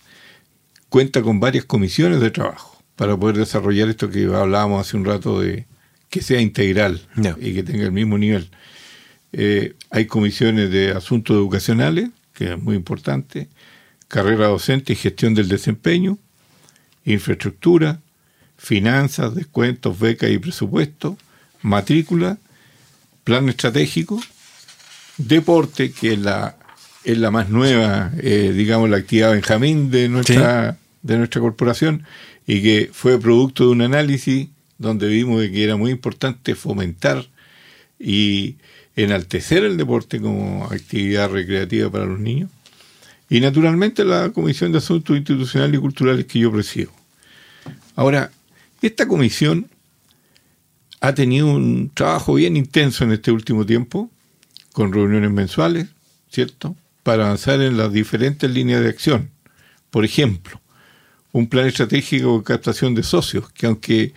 [0.91, 5.39] cuenta con varias comisiones de trabajo para poder desarrollar esto que hablábamos hace un rato
[5.39, 5.65] de
[6.09, 7.01] que sea integral
[7.39, 8.49] y que tenga el mismo nivel.
[9.31, 13.47] Eh, hay comisiones de asuntos educacionales, que es muy importante,
[14.09, 16.17] carrera docente y gestión del desempeño,
[17.05, 18.01] infraestructura,
[18.57, 21.17] finanzas, descuentos, becas y presupuesto,
[21.61, 22.37] matrícula,
[23.23, 24.21] plan estratégico,
[25.17, 26.57] deporte, que es la,
[27.05, 32.05] es la más nueva, eh, digamos, la actividad Benjamín de nuestra, de nuestra corporación,
[32.45, 37.27] y que fue producto de un análisis donde vimos que era muy importante fomentar
[37.99, 38.55] y
[38.95, 42.49] enaltecer el deporte como actividad recreativa para los niños.
[43.29, 46.91] Y naturalmente la Comisión de Asuntos Institucionales y Culturales que yo presido.
[47.95, 48.31] Ahora,
[48.81, 49.69] esta comisión
[50.99, 54.09] ha tenido un trabajo bien intenso en este último tiempo,
[54.71, 55.87] con reuniones mensuales,
[56.29, 56.75] ¿cierto?
[57.03, 59.29] Para avanzar en las diferentes líneas de acción.
[59.89, 60.60] Por ejemplo,
[61.31, 64.13] un plan estratégico de captación de socios, que aunque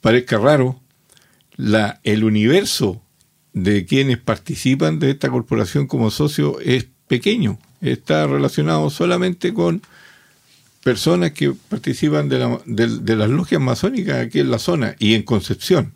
[0.00, 0.80] parezca raro,
[2.02, 3.02] el universo
[3.52, 9.82] de quienes participan de esta corporación como socio es pequeño, está relacionado solamente con
[10.82, 15.94] personas que participan de las logias masónicas aquí en la zona y en Concepción.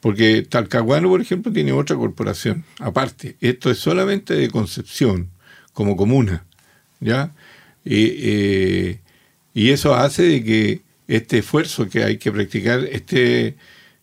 [0.00, 3.36] Porque Talcahuano, por ejemplo, tiene otra corporación aparte.
[3.40, 5.30] Esto es solamente de Concepción,
[5.72, 6.44] como comuna.
[6.98, 7.32] ¿ya?
[7.84, 8.98] Eh,
[9.54, 13.56] y eso hace de que este esfuerzo que hay que practicar esté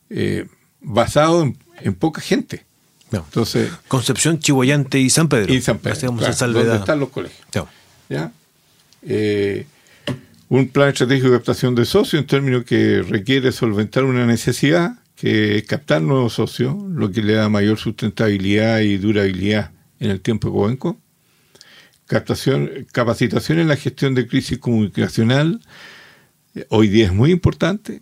[0.09, 0.45] eh,
[0.81, 2.65] basado en, poca gente.
[3.11, 5.51] Entonces, Concepción, Chihuayante y San Pedro.
[5.51, 6.11] Y San Pedro.
[6.11, 7.39] donde están los colegios.
[8.09, 8.31] ¿ya?
[9.01, 9.65] Eh,
[10.49, 15.57] un plan estratégico de captación de socios en términos que requiere solventar una necesidad que
[15.57, 20.47] es captar nuevos socios, lo que le da mayor sustentabilidad y durabilidad en el tiempo
[20.47, 20.97] económico.
[22.09, 25.61] Captación, capacitación en la gestión de crisis comunicacional,
[26.69, 28.01] hoy día es muy importante.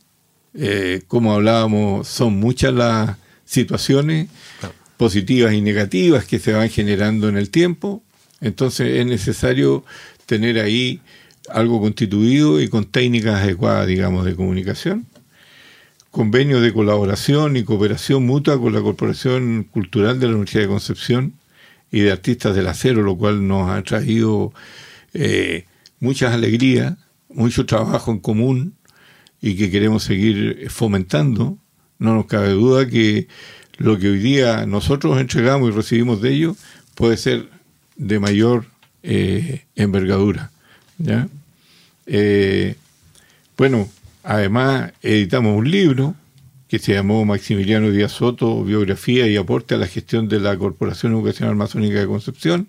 [0.54, 4.30] Eh, como hablábamos, son muchas las situaciones
[4.96, 8.02] positivas y negativas que se van generando en el tiempo.
[8.40, 9.84] Entonces es necesario
[10.26, 11.02] tener ahí
[11.50, 15.06] algo constituido y con técnicas adecuadas, digamos, de comunicación
[16.12, 21.34] convenio de colaboración y cooperación mutua con la Corporación Cultural de la Universidad de Concepción
[21.92, 24.54] y de Artistas del Acero, lo cual nos ha traído
[25.14, 25.66] eh,
[26.00, 26.96] muchas alegrías,
[27.30, 28.76] mucho trabajo en común
[29.42, 31.58] y que queremos seguir fomentando.
[32.00, 33.28] No nos cabe duda que
[33.78, 36.58] lo que hoy día nosotros entregamos y recibimos de ellos
[36.96, 37.50] puede ser
[37.96, 38.66] de mayor
[39.04, 40.52] eh, envergadura.
[40.98, 41.28] ¿ya?
[42.06, 42.76] Eh,
[43.58, 43.90] bueno,
[44.24, 46.16] además editamos un libro
[46.68, 51.14] que se llamó Maximiliano Díaz Soto, Biografía y Aporte a la Gestión de la Corporación
[51.14, 52.68] Educacional Masónica de Concepción.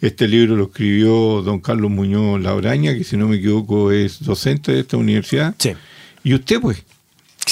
[0.00, 4.72] Este libro lo escribió don Carlos Muñoz Lauraña, que si no me equivoco es docente
[4.72, 5.54] de esta universidad.
[5.58, 5.72] Sí.
[6.24, 6.82] Y usted, pues,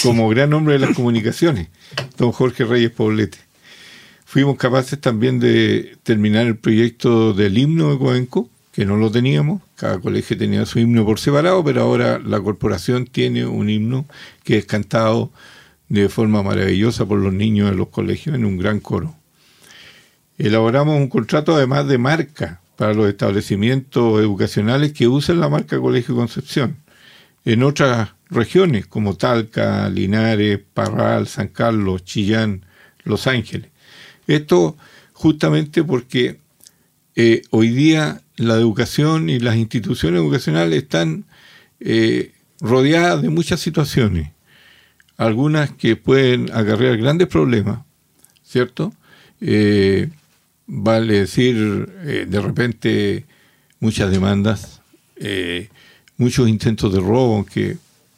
[0.03, 1.69] como gran hombre de las comunicaciones,
[2.19, 3.39] don Jorge Reyes Poblete.
[4.25, 9.63] Fuimos capaces también de terminar el proyecto del himno de Coenco, que no lo teníamos.
[9.77, 14.07] Cada colegio tenía su himno por separado, pero ahora la corporación tiene un himno
[14.43, 15.31] que es cantado
[16.01, 19.15] de forma maravillosa por los niños de los colegios en un gran coro.
[20.39, 26.15] Elaboramos un contrato además de marca para los establecimientos educacionales que usen la marca Colegio
[26.17, 26.79] Concepción.
[27.45, 32.65] En otras regiones como Talca, Linares, Parral, San Carlos, Chillán,
[33.05, 33.71] Los Ángeles.
[34.27, 34.79] Esto
[35.13, 36.39] justamente porque
[37.17, 41.27] eh, hoy día la educación y las instituciones educacionales están
[41.81, 44.31] eh, rodeadas de muchas situaciones,
[45.25, 47.81] algunas que pueden acarrear grandes problemas,
[48.43, 48.93] ¿cierto?
[49.41, 50.11] Eh,
[50.67, 51.87] vale decir,
[52.29, 53.27] de repente,
[53.81, 54.81] muchas demandas,
[56.17, 57.77] muchos intentos de robo, aunque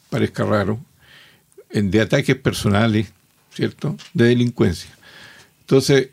[0.09, 0.79] parezca raro,
[1.71, 3.11] de ataques personales,
[3.53, 3.97] ¿cierto?
[4.13, 4.91] De delincuencia.
[5.61, 6.09] Entonces,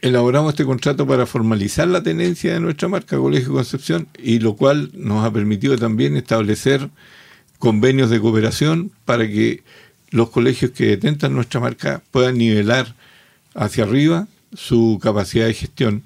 [0.00, 4.90] elaboramos este contrato para formalizar la tenencia de nuestra marca Colegio Concepción y lo cual
[4.94, 6.88] nos ha permitido también establecer
[7.58, 9.64] convenios de cooperación para que
[10.10, 12.94] los colegios que detentan nuestra marca puedan nivelar
[13.54, 16.02] hacia arriba su capacidad de gestión,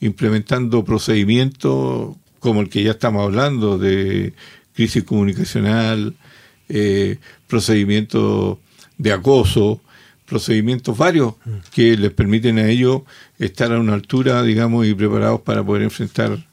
[0.00, 4.32] implementando procedimientos como el que ya estamos hablando de
[4.74, 6.14] crisis comunicacional,
[6.68, 8.58] eh, procedimientos
[8.98, 9.80] de acoso,
[10.26, 11.34] procedimientos varios
[11.72, 13.02] que les permiten a ellos
[13.38, 16.44] estar a una altura, digamos, y preparados para poder enfrentar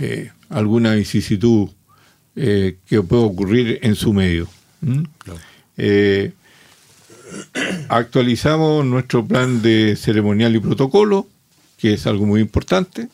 [0.00, 1.68] eh, alguna vicisitud
[2.36, 4.48] eh, que pueda ocurrir en su medio.
[5.76, 6.32] Eh,
[7.88, 11.26] actualizamos nuestro plan de ceremonial y protocolo,
[11.76, 13.08] que es algo muy importante.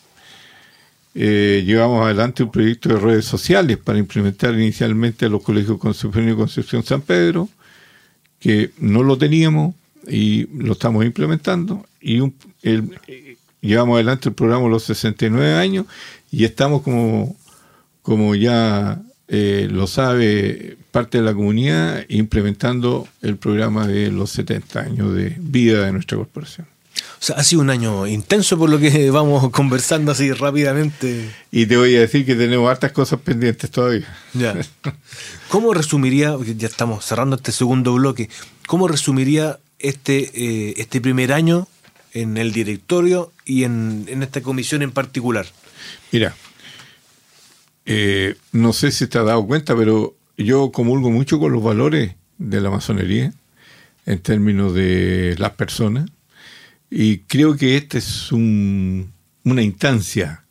[1.14, 6.34] llevamos adelante un proyecto de redes sociales para implementar inicialmente a los colegios Concepción y
[6.34, 7.48] Concepción San Pedro,
[8.40, 9.74] que no lo teníamos,
[10.08, 12.20] y lo estamos implementando y
[13.60, 15.86] llevamos adelante el programa los 69 años
[16.30, 17.36] y estamos como,
[18.02, 24.80] como ya eh, lo sabe parte de la comunidad implementando el programa de los 70
[24.80, 26.66] años de vida de nuestra corporación.
[27.20, 31.30] O sea, ha sido un año intenso por lo que vamos conversando así rápidamente.
[31.50, 34.06] Y te voy a decir que tenemos hartas cosas pendientes todavía.
[34.34, 34.54] Ya.
[35.48, 38.28] ¿Cómo resumiría, ya estamos cerrando este segundo bloque,
[38.66, 41.66] cómo resumiría este, eh, este primer año
[42.12, 45.46] en el directorio y en, esta comisión en particular?
[46.12, 46.34] Mira,
[47.86, 52.14] eh, no sé si te has dado cuenta, pero yo comulgo mucho con los valores
[52.38, 53.32] de la masonería
[54.06, 56.10] en términos de las personas
[56.90, 59.12] y creo que esta es un,
[59.44, 60.44] una instancia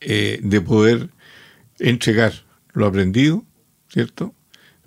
[0.00, 1.10] eh, de poder
[1.78, 2.32] entregar
[2.72, 3.44] lo aprendido,
[3.88, 4.34] ¿cierto?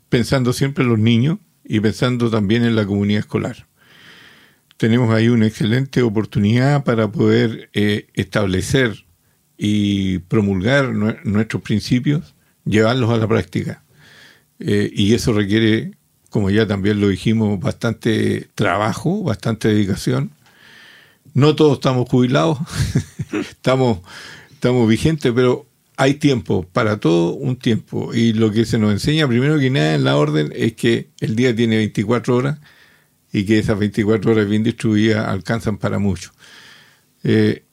[0.10, 3.70] Pensando siempre en los niños y pensando también en la comunidad escolar
[4.80, 9.04] tenemos ahí una excelente oportunidad para poder eh, establecer
[9.62, 10.93] y promulgar
[11.26, 13.84] nuestros principios, llevarlos a la práctica.
[14.60, 15.91] Eh, y eso requiere,
[16.30, 20.32] como ya también lo dijimos, bastante trabajo, bastante dedicación.
[21.34, 22.58] No todos estamos jubilados,
[23.34, 24.00] estamos,
[24.50, 25.65] estamos vigentes, pero
[25.98, 28.13] hay tiempo, para todo un tiempo.
[28.13, 31.36] Y lo que se nos enseña primero que nada en la orden es que el
[31.36, 32.60] día tiene 24 horas
[33.34, 36.31] y que esas 24 horas bien distribuidas alcanzan para mucho.
[37.25, 37.65] Eh,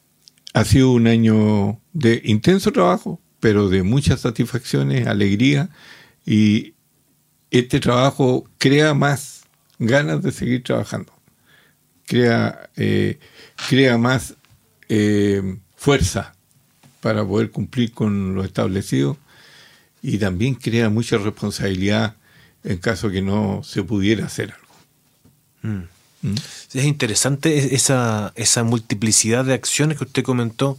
[0.56, 5.68] ha sido un año de intenso trabajo, pero de muchas satisfacciones, alegría,
[6.24, 6.72] y
[7.50, 9.42] este trabajo crea más
[9.78, 11.12] ganas de seguir trabajando,
[12.06, 13.18] crea, eh,
[13.68, 14.34] crea más
[14.88, 16.34] eh, fuerza
[17.02, 19.18] para poder cumplir con lo establecido
[20.00, 22.16] y también crea mucha responsabilidad
[22.64, 25.74] en caso que no se pudiera hacer algo.
[25.76, 25.95] Mm.
[26.72, 30.78] Es interesante esa, esa multiplicidad de acciones que usted comentó,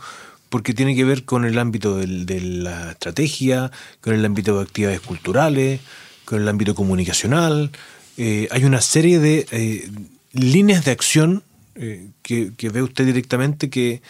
[0.49, 3.71] porque tiene que ver con el ámbito de la estrategia,
[4.01, 5.81] con el ámbito de actividades culturales,
[6.25, 7.71] con el ámbito comunicacional.
[8.17, 9.89] Eh, hay una serie de eh,
[10.33, 11.43] líneas de acción
[11.75, 14.01] eh, que, ve usted directamente que,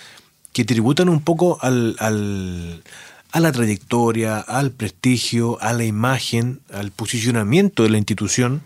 [0.53, 2.83] que tributan un poco al, al,
[3.31, 8.61] a la trayectoria, al prestigio, a la imagen, al posicionamiento de la institución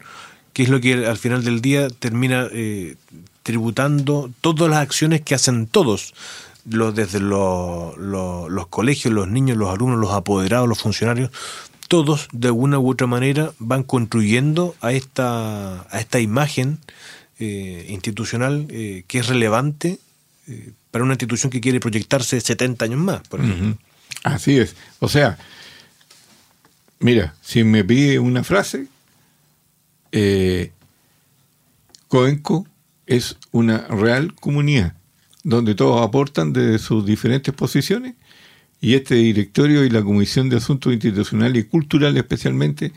[0.64, 2.96] es lo que al final del día termina eh,
[3.44, 6.14] tributando todas las acciones que hacen todos,
[6.70, 11.32] los, desde los, los colegios, los niños, los alumnos, los apoderados, los funcionarios,
[11.88, 16.80] todos de alguna u otra manera van construyendo a esta, a esta imagen
[17.40, 20.00] eh, institucional eh, que es relevante
[20.92, 23.22] para una institución que quiere proyectarse 70 años más.
[24.24, 24.76] Así es.
[25.00, 25.38] O sea,
[27.00, 28.88] mira, si me pide una frase,
[32.08, 32.68] Coenco
[33.06, 34.96] es una real comunidad
[35.44, 38.16] donde todos aportan desde sus diferentes posiciones
[38.80, 42.92] y este directorio y la Comisión de Asuntos Institucionales y Culturales especialmente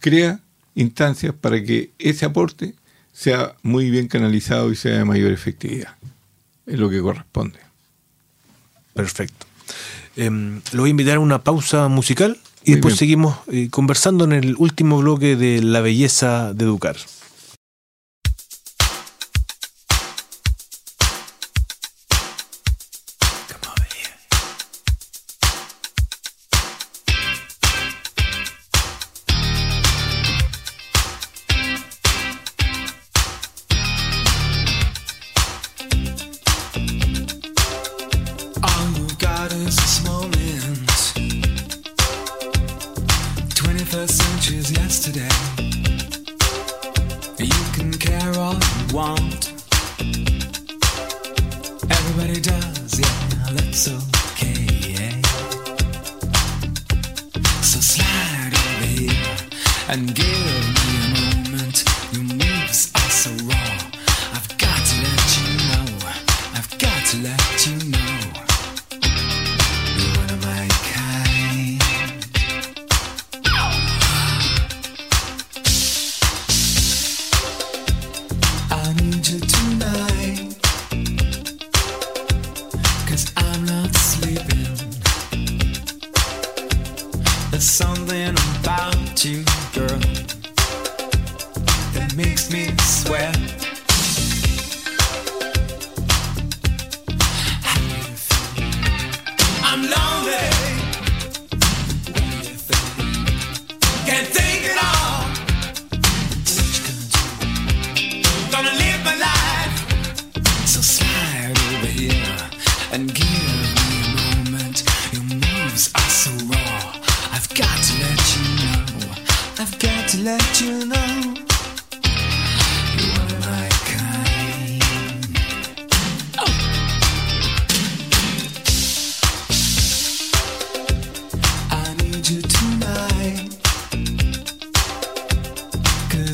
[0.00, 0.40] crea
[0.74, 2.74] instancias para que ese aporte
[3.12, 5.96] sea muy bien canalizado y sea de mayor efectividad.
[6.66, 7.58] Es lo que corresponde.
[8.94, 9.46] Perfecto.
[10.16, 12.38] Em, lo voy a invitar a una pausa musical
[12.68, 16.96] y después seguimos eh, conversando en el último bloque de La belleza de educar.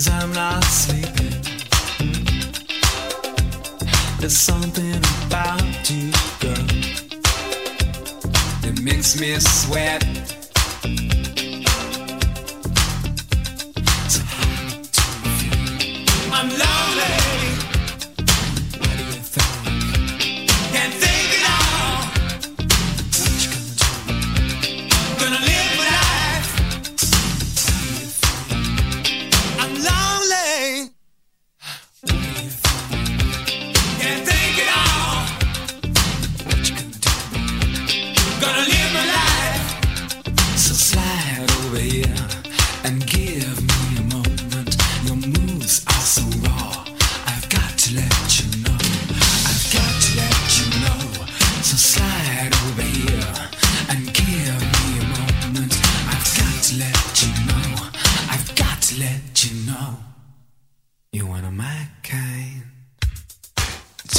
[0.09, 1.41] I'm not sleeping.
[4.19, 4.97] There's something
[5.27, 6.67] about you, girl,
[8.63, 10.24] that makes me sweat.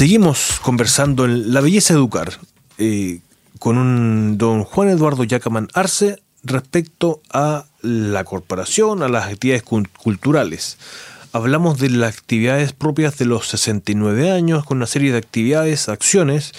[0.06, 2.38] Seguimos conversando en La Belleza Educar
[2.78, 3.18] eh,
[3.58, 10.78] con un don Juan Eduardo Yacaman Arce respecto a la corporación, a las actividades culturales.
[11.32, 16.52] Hablamos de las actividades propias de los 69 años, con una serie de actividades, acciones,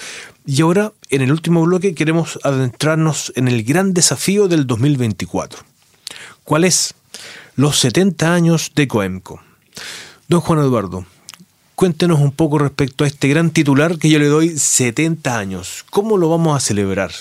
[0.45, 5.61] y ahora en el último bloque queremos adentrarnos en el gran desafío del 2024.
[6.43, 6.95] ¿Cuál es?
[7.55, 9.41] Los 70 años de Coemco.
[10.27, 11.05] Don Juan Eduardo,
[11.77, 15.85] Cuéntenos un poco respecto a este gran titular que yo le doy 70 años.
[15.91, 17.11] ¿Cómo lo vamos a celebrar?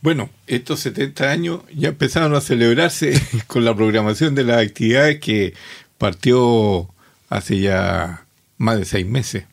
[0.00, 3.12] Bueno, estos 70 años ya empezaron a celebrarse
[3.46, 5.54] con la programación de las actividades que
[5.98, 6.92] partió
[7.28, 8.26] hace ya
[8.56, 9.44] más de seis meses.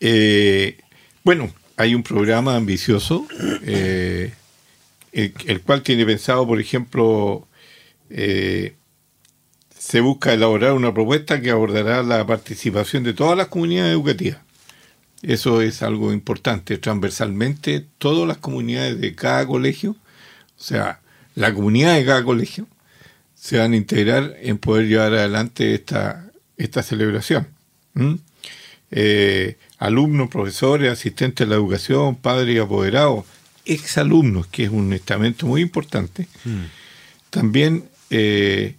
[0.00, 0.78] Eh,
[1.22, 3.28] bueno, hay un programa ambicioso,
[3.66, 4.32] eh,
[5.12, 7.46] el, cual tiene pensado, por ejemplo,
[8.08, 8.76] eh,
[9.80, 14.38] se busca elaborar una propuesta que abordará la participación de todas las comunidades educativas.
[15.22, 16.76] Eso es algo importante.
[16.76, 21.00] Transversalmente, todas las comunidades de cada colegio, o sea,
[21.34, 22.66] la comunidad de cada colegio,
[23.34, 27.48] se van a integrar en poder llevar adelante esta, esta celebración.
[28.90, 33.24] Eh, alumnos, profesores, asistentes de la educación, padres y apoderados,
[33.64, 36.28] exalumnos, que es un estamento muy importante.
[36.44, 36.64] Mm.
[37.30, 38.74] También eh,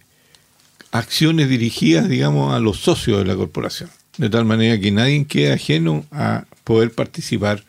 [0.92, 5.52] acciones dirigidas, digamos, a los socios de la corporación, de tal manera que nadie quede
[5.52, 7.64] ajeno a poder participar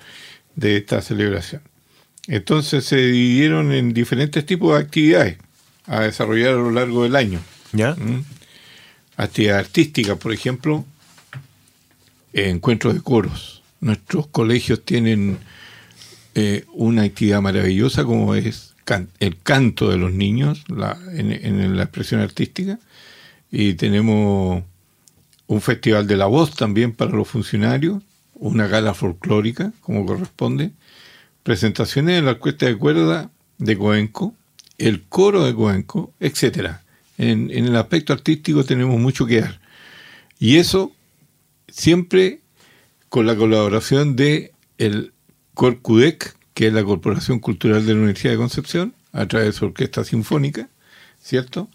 [0.56, 1.62] de esta celebración.
[2.28, 5.38] Entonces se dividieron en diferentes tipos de actividades
[5.86, 7.40] a desarrollar a lo largo del año.
[7.72, 7.96] ¿Ya?
[7.96, 8.24] ¿Mm?
[9.18, 10.86] Actividades artísticas, por ejemplo,
[12.34, 13.64] encuentros de coros.
[13.80, 15.40] Nuestros colegios tienen
[16.36, 18.74] eh, una actividad maravillosa como es
[19.20, 20.64] el canto de los niños
[21.14, 22.80] en, la expresión artística
[23.56, 24.64] y tenemos
[25.46, 28.02] un festival de la voz también para los funcionarios,
[28.34, 30.72] una gala folclórica como corresponde,
[31.44, 33.30] presentaciones de la orquesta de cuerda
[33.60, 34.34] de Coenco,
[34.80, 36.82] el coro de Coenco, etcétera.
[37.20, 39.62] En, en el aspecto artístico tenemos mucho que dar.
[40.40, 40.92] Y eso
[41.68, 42.42] siempre
[43.10, 45.14] con la colaboración de el
[45.54, 49.66] Corcudec, que es la Corporación Cultural de la Universidad de Concepción, a través de su
[49.66, 50.70] orquesta sinfónica,
[51.22, 51.70] ¿cierto?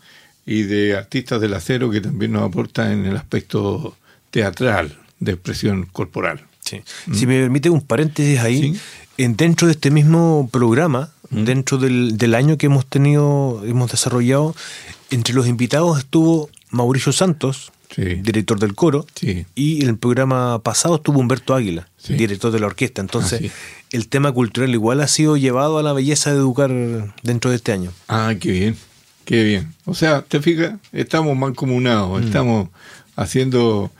[0.49, 3.97] Y de artistas del acero que también nos aportan en el aspecto
[4.31, 6.41] teatral de expresión corporal.
[6.61, 6.81] Sí.
[7.07, 7.15] ¿Mm?
[7.15, 8.79] Si me permite un paréntesis ahí,
[9.17, 11.45] en, dentro de este mismo programa, ¿Mm?
[11.45, 14.55] dentro del, del año que hemos tenido, hemos desarrollado,
[15.11, 19.07] entre los invitados estuvo Mauricio Santos, director del coro,
[19.55, 23.01] y en el programa pasado estuvo Humberto Águila, director de la orquesta.
[23.01, 23.51] Entonces,
[23.91, 26.71] el tema cultural igual ha sido llevado a la belleza de educar
[27.23, 27.93] dentro de este año.
[28.09, 28.77] Ah, qué bien,
[29.29, 29.75] qué bien.
[29.85, 32.25] O sea, te fijas, estamos mancomunados, mm.
[32.25, 32.71] estamos
[33.15, 33.93] haciendo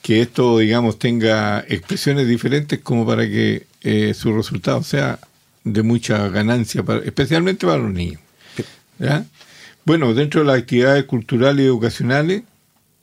[0.00, 5.18] que esto, digamos, tenga expresiones diferentes como para que eh, su resultado sea
[5.64, 8.22] de mucha ganancia, especialmente para los niños.
[9.84, 12.42] Bueno, dentro de las actividades culturales y educacionales,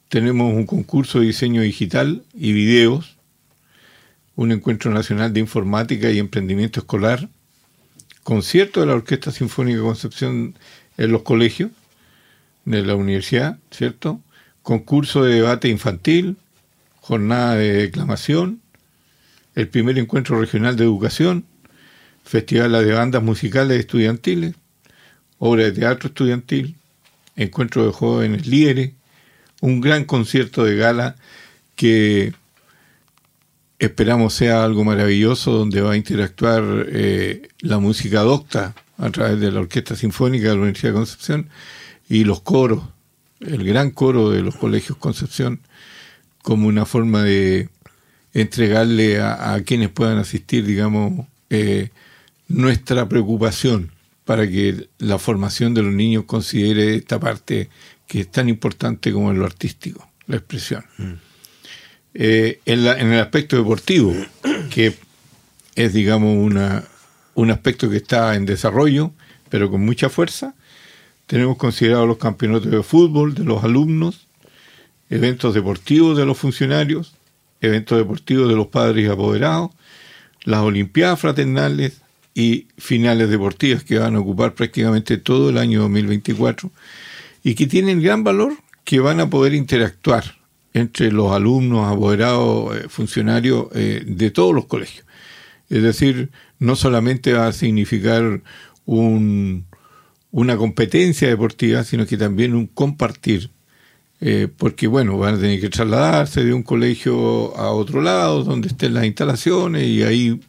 [0.09, 3.17] tenemos un concurso de diseño digital y videos,
[4.35, 7.29] un encuentro nacional de informática y emprendimiento escolar,
[8.23, 10.55] concierto de la Orquesta Sinfónica Concepción
[10.97, 11.71] en los colegios
[12.65, 14.19] de la universidad, ¿cierto?
[14.61, 16.37] Concurso de debate infantil,
[16.99, 18.61] jornada de declamación,
[19.55, 21.45] el primer encuentro regional de educación,
[22.23, 24.55] festival de bandas musicales estudiantiles,
[25.39, 26.75] obra de teatro estudiantil,
[27.35, 28.91] encuentro de jóvenes líderes,
[29.61, 31.15] un gran concierto de gala
[31.75, 32.33] que
[33.79, 39.51] esperamos sea algo maravilloso donde va a interactuar eh, la música docta a través de
[39.51, 41.49] la Orquesta Sinfónica de la Universidad de Concepción
[42.09, 42.83] y los coros,
[43.39, 45.59] el gran coro de los colegios Concepción,
[46.41, 47.69] como una forma de
[48.33, 51.89] entregarle a, quienes puedan asistir, digamos, eh,
[52.47, 53.91] nuestra preocupación
[54.25, 57.69] para que la formación de los niños considere esta parte
[58.07, 60.85] que es tan importante como en lo artístico, la expresión.
[60.97, 61.13] Mm.
[62.13, 64.13] Eh, en, el aspecto deportivo,
[64.69, 64.93] que
[65.75, 66.83] es, digamos, una,
[67.37, 69.11] un aspecto que está en desarrollo,
[69.49, 70.55] pero con mucha fuerza,
[71.27, 74.27] tenemos considerado los campeonatos de fútbol de los alumnos,
[75.11, 77.13] eventos deportivos de los funcionarios,
[77.61, 79.69] eventos deportivos de los padres y apoderados,
[80.45, 82.01] las Olimpiadas Fraternales
[82.33, 86.71] y finales deportivas que van a ocupar prácticamente todo el año 2024
[87.43, 90.37] y que tienen gran valor que van a poder interactuar
[90.73, 95.06] entre los alumnos, apoderados, eh, funcionarios eh, de todos los colegios.
[95.69, 98.41] Es decir, no solamente va a significar
[98.85, 99.65] un,
[100.31, 103.49] una competencia deportiva, sino que también un compartir,
[104.21, 108.69] eh, porque bueno, van a tener que trasladarse de un colegio a otro lado, donde
[108.69, 110.39] estén las instalaciones, y ahí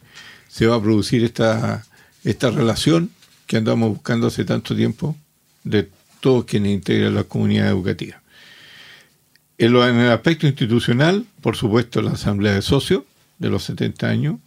[0.47, 1.85] se va a producir esta,
[2.23, 3.11] esta relación
[3.45, 5.15] que andamos buscando hace tanto tiempo
[5.63, 5.89] de
[6.19, 8.21] todos quienes integran la comunidad educativa.
[9.57, 13.03] En, el aspecto institucional, por supuesto, la Asamblea de Socios
[13.39, 14.39] de los 70 años,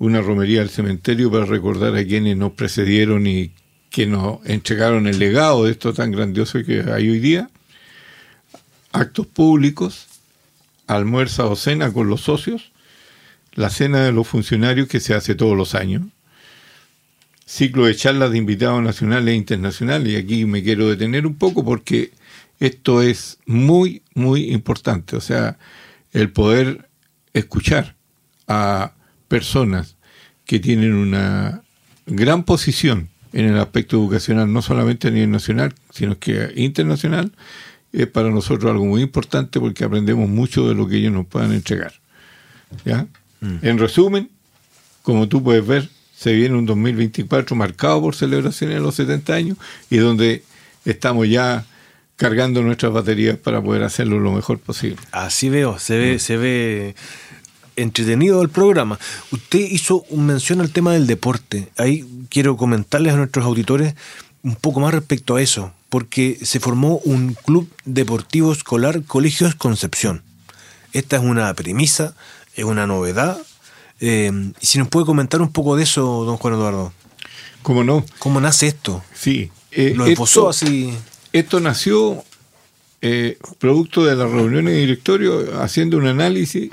[0.00, 3.52] una romería al cementerio para recordar a quienes nos precedieron y
[3.90, 7.50] que nos entregaron el legado de esto tan grandioso que hay hoy día,
[8.92, 10.06] actos públicos,
[10.86, 12.72] almuerza o cena con los socios,
[13.52, 16.02] la cena de los funcionarios que se hace todos los años,
[17.44, 20.12] ciclo de charlas de invitados nacionales e internacionales.
[20.14, 22.12] Y aquí me quiero detener un poco porque
[22.58, 25.16] esto es muy, muy importante.
[25.16, 25.58] O sea,
[26.12, 26.88] el poder
[27.34, 27.96] escuchar
[28.48, 28.94] a
[29.30, 29.94] personas
[30.44, 31.62] que tienen una
[32.04, 37.30] gran posición en el aspecto educacional, no solamente a nivel nacional, sino que internacional,
[37.92, 41.52] es para nosotros algo muy importante porque aprendemos mucho de lo que ellos nos puedan
[41.52, 41.92] entregar.
[42.84, 43.06] ¿ya?
[43.40, 43.58] Mm.
[43.62, 44.30] En resumen,
[45.02, 49.58] como tú puedes ver, se viene un 2024 marcado por celebraciones de los 70 años
[49.90, 50.42] y donde
[50.84, 51.64] estamos ya
[52.16, 54.96] cargando nuestras baterías para poder hacerlo lo mejor posible.
[55.12, 56.18] Así veo, se ve, mm.
[56.18, 56.94] se ve
[57.82, 58.98] entretenido el programa.
[59.30, 61.68] Usted hizo un mención al tema del deporte.
[61.76, 63.94] Ahí quiero comentarles a nuestros auditores
[64.42, 70.22] un poco más respecto a eso, porque se formó un club deportivo escolar Colegios Concepción.
[70.92, 72.14] Esta es una premisa,
[72.54, 73.38] es una novedad.
[74.00, 76.92] Eh, si nos puede comentar un poco de eso, don Juan Eduardo.
[77.62, 78.04] ¿Cómo no?
[78.18, 79.04] ¿Cómo nace esto?
[79.14, 79.50] Sí.
[79.70, 80.94] Eh, Lo esposó así.
[81.32, 82.24] Esto nació
[83.02, 86.70] eh, producto de las reuniones de directorio, haciendo un análisis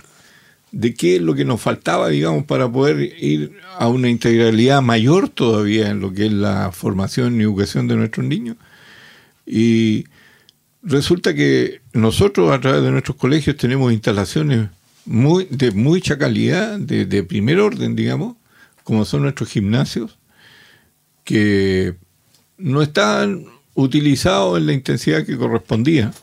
[0.77, 5.27] de qué es lo que nos faltaba, digamos, para poder ir a una integralidad mayor
[5.27, 8.57] todavía en lo que es la formación y educación de nuestros niños.
[9.43, 10.05] Y
[10.83, 14.69] resulta que nosotros a través de nuestros colegios tenemos instalaciones
[15.03, 18.35] muy, de mucha calidad, de, de primer orden, digamos,
[18.83, 20.19] como son nuestros gimnasios,
[21.23, 21.95] que
[22.59, 26.13] no están utilizados en la intensidad que correspondía.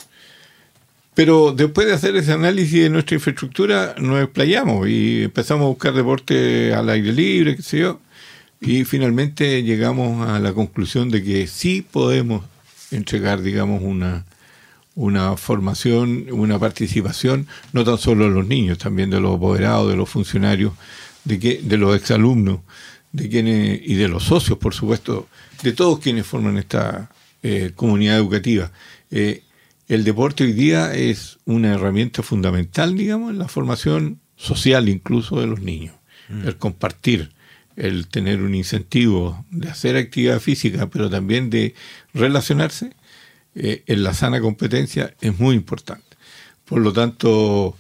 [1.15, 5.95] Pero después de hacer ese análisis de nuestra infraestructura, nos explayamos y empezamos a buscar
[5.95, 8.01] deporte al aire libre, qué sé yo,
[8.61, 12.45] y finalmente llegamos a la conclusión de que sí podemos
[12.91, 14.25] entregar, digamos, una,
[14.97, 19.97] una formación, una participación, no tan solo de los niños, también de los apoderados, de
[19.97, 20.73] los funcionarios,
[21.25, 22.61] de, que, de los exalumnos,
[23.13, 25.29] de quienes, y de los socios, por supuesto,
[25.63, 27.11] de todos quienes forman esta
[27.43, 28.73] eh, comunidad educativa.
[29.11, 29.43] Eh,
[29.89, 35.47] el deporte hoy día es una herramienta fundamental, digamos, en la formación social incluso de
[35.47, 35.95] los niños.
[36.29, 36.49] Mm.
[36.49, 37.33] El compartir,
[37.77, 41.75] el tener un incentivo de hacer actividad física, pero también de
[42.13, 42.93] relacionarse
[43.55, 46.05] eh, en la sana competencia es muy importante.
[46.65, 47.77] Por lo tanto,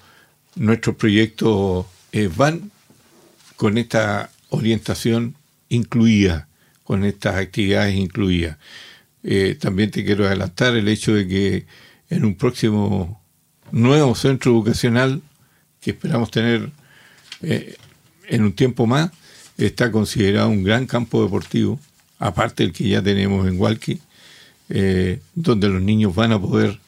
[0.56, 2.70] nuestros proyectos eh, van
[3.56, 5.36] con esta orientación
[5.68, 6.48] incluida,
[6.84, 8.58] con estas actividades incluidas.
[9.22, 11.66] Eh, también te quiero adelantar el hecho de que
[12.14, 13.20] en un próximo
[13.72, 15.20] nuevo centro educacional
[15.80, 16.70] que esperamos tener
[17.42, 17.76] eh,
[18.28, 19.10] en un tiempo más,
[19.58, 21.78] está considerado un gran campo deportivo,
[22.18, 24.00] aparte del que ya tenemos en Hualqui,
[24.70, 26.78] eh, donde los niños van a poder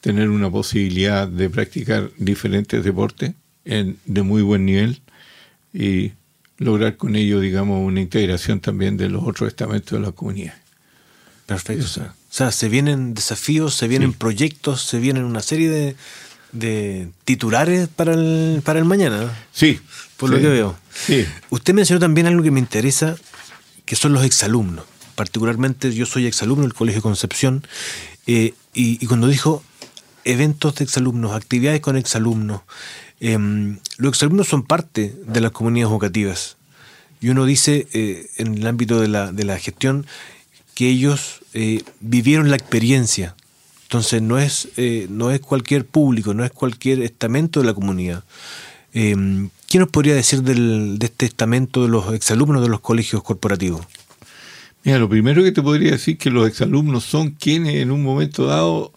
[0.00, 3.32] tener una posibilidad de practicar diferentes deportes
[3.64, 5.00] de muy buen nivel
[5.72, 6.12] y
[6.58, 10.54] lograr con ello, digamos, una integración también de los otros estamentos de la comunidad.
[11.46, 12.12] Perfecto.
[12.34, 15.94] O sea, se vienen desafíos, se vienen proyectos, se vienen una serie
[16.50, 19.32] de, titulares para el, para el mañana.
[19.52, 19.80] Sí.
[20.16, 20.76] Por lo que veo.
[20.92, 21.24] Sí.
[21.50, 23.14] Usted mencionó también algo que me interesa,
[23.84, 24.84] que son los exalumnos.
[25.14, 27.64] Particularmente yo soy exalumno del Colegio Concepción
[28.26, 29.62] eh, y, cuando dijo
[30.24, 32.62] eventos de exalumnos, actividades con exalumnos,
[33.20, 36.56] em, los exalumnos son parte de las comunidades educativas.
[37.20, 40.04] Y uno dice eh, en el ámbito de la, de la gestión
[40.74, 43.34] que ellos eh, vivieron la experiencia.
[43.84, 48.24] Entonces no es, eh, no es cualquier público, no es cualquier estamento de la comunidad.
[48.92, 53.22] Eh, ¿Qué nos podría decir del, de este estamento de los exalumnos de los colegios
[53.22, 53.86] corporativos?
[54.84, 58.02] Mira, lo primero que te podría decir es que los exalumnos son quienes en un
[58.02, 58.92] momento dado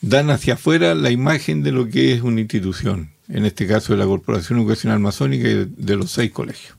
[0.00, 3.98] dan hacia afuera la imagen de lo que es una institución, en este caso de
[3.98, 6.74] la Corporación Educacional Masónica y de los seis colegios.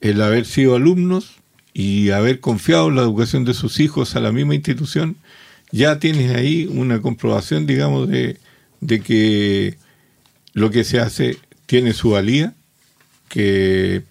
[0.00, 1.36] El haber sido alumnos
[1.74, 5.16] y haber confiado en la educación de sus hijos a la misma institución,
[5.70, 8.38] ya tienes ahí una comprobación, digamos, de,
[8.80, 9.76] de que
[10.52, 12.54] lo que se hace tiene su valía,
[13.28, 14.02] que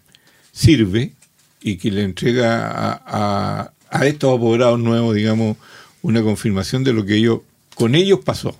[0.51, 1.13] sirve
[1.61, 5.57] y que le entrega a, a, estos apoderados nuevos, digamos,
[6.01, 7.41] una confirmación de lo que ellos,
[7.75, 8.57] con ellos pasó.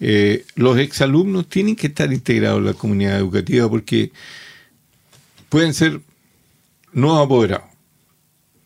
[0.00, 4.12] Eh, los exalumnos tienen que estar integrados en la comunidad educativa porque
[5.48, 6.00] pueden ser
[6.92, 7.67] no apoderados,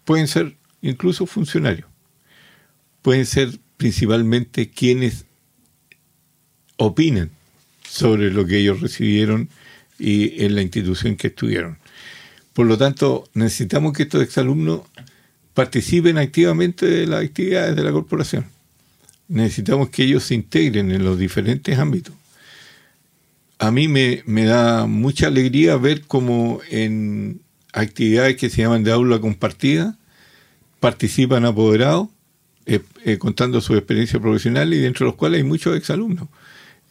[0.04, 1.88] pueden ser incluso funcionarios,
[3.02, 5.26] pueden ser principalmente quienes
[6.76, 7.30] opinan
[7.88, 9.48] sobre lo que ellos recibieron
[9.98, 11.78] y en la institución que estuvieron.
[12.52, 14.82] Por lo tanto, necesitamos que estos exalumnos
[15.54, 18.46] participen activamente de las actividades de la corporación.
[19.28, 22.14] Necesitamos que ellos se integren en los diferentes ámbitos.
[23.58, 27.40] A mí me, me da mucha alegría ver cómo en
[27.72, 29.96] actividades que se llaman de aula compartida,
[30.80, 32.08] participan apoderados
[32.66, 36.28] eh, eh, contando su experiencia profesional y dentro de los cuales hay muchos exalumnos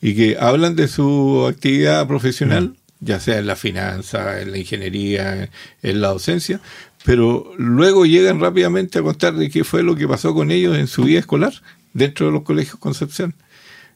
[0.02, 2.76] y que hablan de su actividad profesional, mm.
[3.06, 5.50] ya sea en la finanza, en la ingeniería,
[5.84, 6.60] en la docencia,
[7.06, 10.88] pero luego llegan rápidamente a contar de qué fue lo que pasó con ellos en
[10.88, 11.54] su vida escolar
[11.94, 13.36] dentro de los colegios Concepción.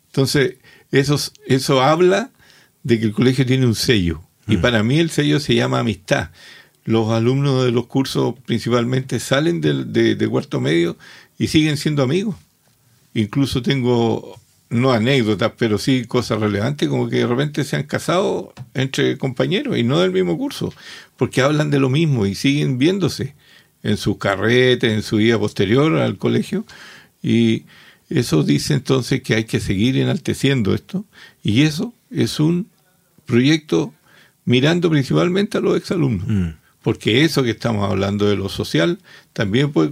[0.08, 0.56] Entonces,
[0.92, 2.32] eso, eso habla
[2.84, 4.22] de que el colegio tiene un sello.
[4.48, 4.62] Y mm.
[4.62, 6.30] para mí el sello se llama amistad.
[6.86, 10.98] Los alumnos de los cursos principalmente salen de, de cuarto medio
[11.38, 12.36] y siguen siendo amigos.
[13.14, 18.54] Incluso tengo no anécdotas, pero sí cosas relevantes, como que de repente se han casado
[18.74, 20.74] entre compañeros y no del mismo curso,
[21.18, 23.36] porque hablan de lo mismo y siguen viéndose
[23.84, 26.66] en sus carretes, en su vida posterior al colegio.
[27.22, 27.66] Y
[28.10, 31.06] eso dice entonces que hay que seguir enalteciendo esto.
[31.44, 32.68] Y eso es un
[33.26, 33.94] proyecto
[34.44, 36.28] mirando principalmente a los exalumnos.
[36.28, 36.65] Mm.
[36.86, 39.00] Porque eso que estamos hablando de lo social
[39.34, 39.90] también puede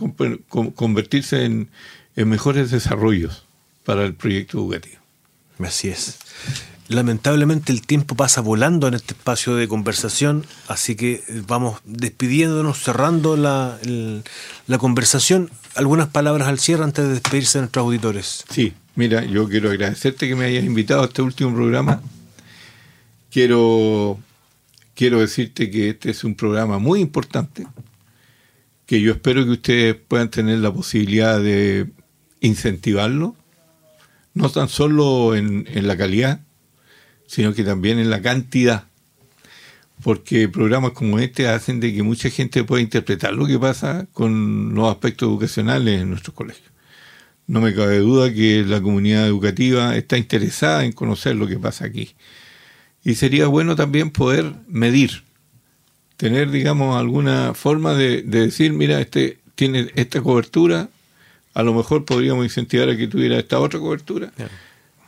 [0.75, 1.67] convertirse en
[2.15, 3.45] mejores desarrollos
[3.83, 5.01] para el proyecto educativo.
[5.57, 6.19] Así es.
[6.89, 13.37] Lamentablemente el tiempo pasa volando en este espacio de conversación, así que vamos despidiéndonos, cerrando
[13.37, 13.79] la,
[14.67, 15.49] la conversación.
[15.73, 18.45] Algunas palabras al cierre antes de despedirse de nuestros auditores.
[18.51, 22.03] Sí, mira, yo quiero agradecerte que me hayas invitado a este último programa.
[23.31, 24.19] Quiero,
[24.95, 27.67] quiero decirte que este es un programa muy importante,
[28.85, 31.89] que yo espero que ustedes puedan tener la posibilidad de
[32.41, 33.35] incentivarlo
[34.33, 36.41] no tan solo en, la calidad,
[37.27, 38.85] sino que también en la cantidad.
[40.03, 44.73] Porque programas como este hacen de que mucha gente pueda interpretar lo que pasa con
[44.73, 46.71] los aspectos educacionales en nuestros colegios.
[47.45, 51.85] No me cabe duda que la comunidad educativa está interesada en conocer lo que pasa
[51.85, 52.15] aquí.
[53.03, 55.23] Y sería bueno también poder medir,
[56.17, 60.89] tener, digamos, alguna forma de, de decir, mira, este tiene esta cobertura,
[61.53, 64.31] a lo mejor podríamos incentivar a que tuviera esta otra cobertura.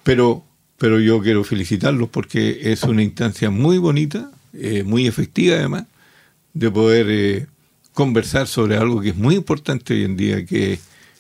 [0.03, 0.43] Pero,
[0.77, 5.85] pero yo quiero felicitarlos porque es una instancia muy bonita, eh, muy efectiva además,
[6.53, 7.47] de poder eh,
[7.93, 10.79] conversar sobre algo que es muy importante hoy en día, que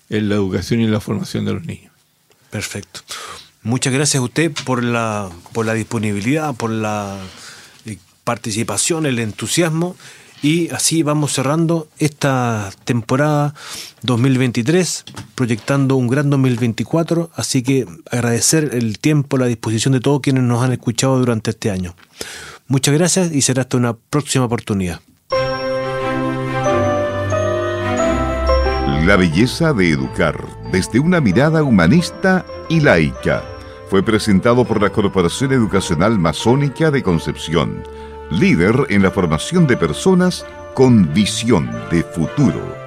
[0.09, 1.91] es la educación y la formación de los niños.
[2.51, 3.01] Perfecto.
[3.65, 7.17] Muchas gracias a usted por la, por la disponibilidad, por la
[7.87, 9.95] eh, participación, el entusiasmo
[10.43, 13.55] y así vamos cerrando esta temporada
[14.03, 17.31] 2023, proyectando un gran 2024.
[17.33, 21.71] Así que agradecer el tiempo, la disposición de todos quienes nos han escuchado durante este
[21.71, 21.95] año.
[22.67, 25.01] Muchas gracias y será hasta una próxima oportunidad.
[29.07, 30.37] La belleza de educar
[30.71, 33.54] desde una mirada humanista y laica
[33.89, 37.83] fue presentado por la Corporación Educacional Masónica de Concepción
[38.29, 42.84] líder en la formación de personas con visión de futuro.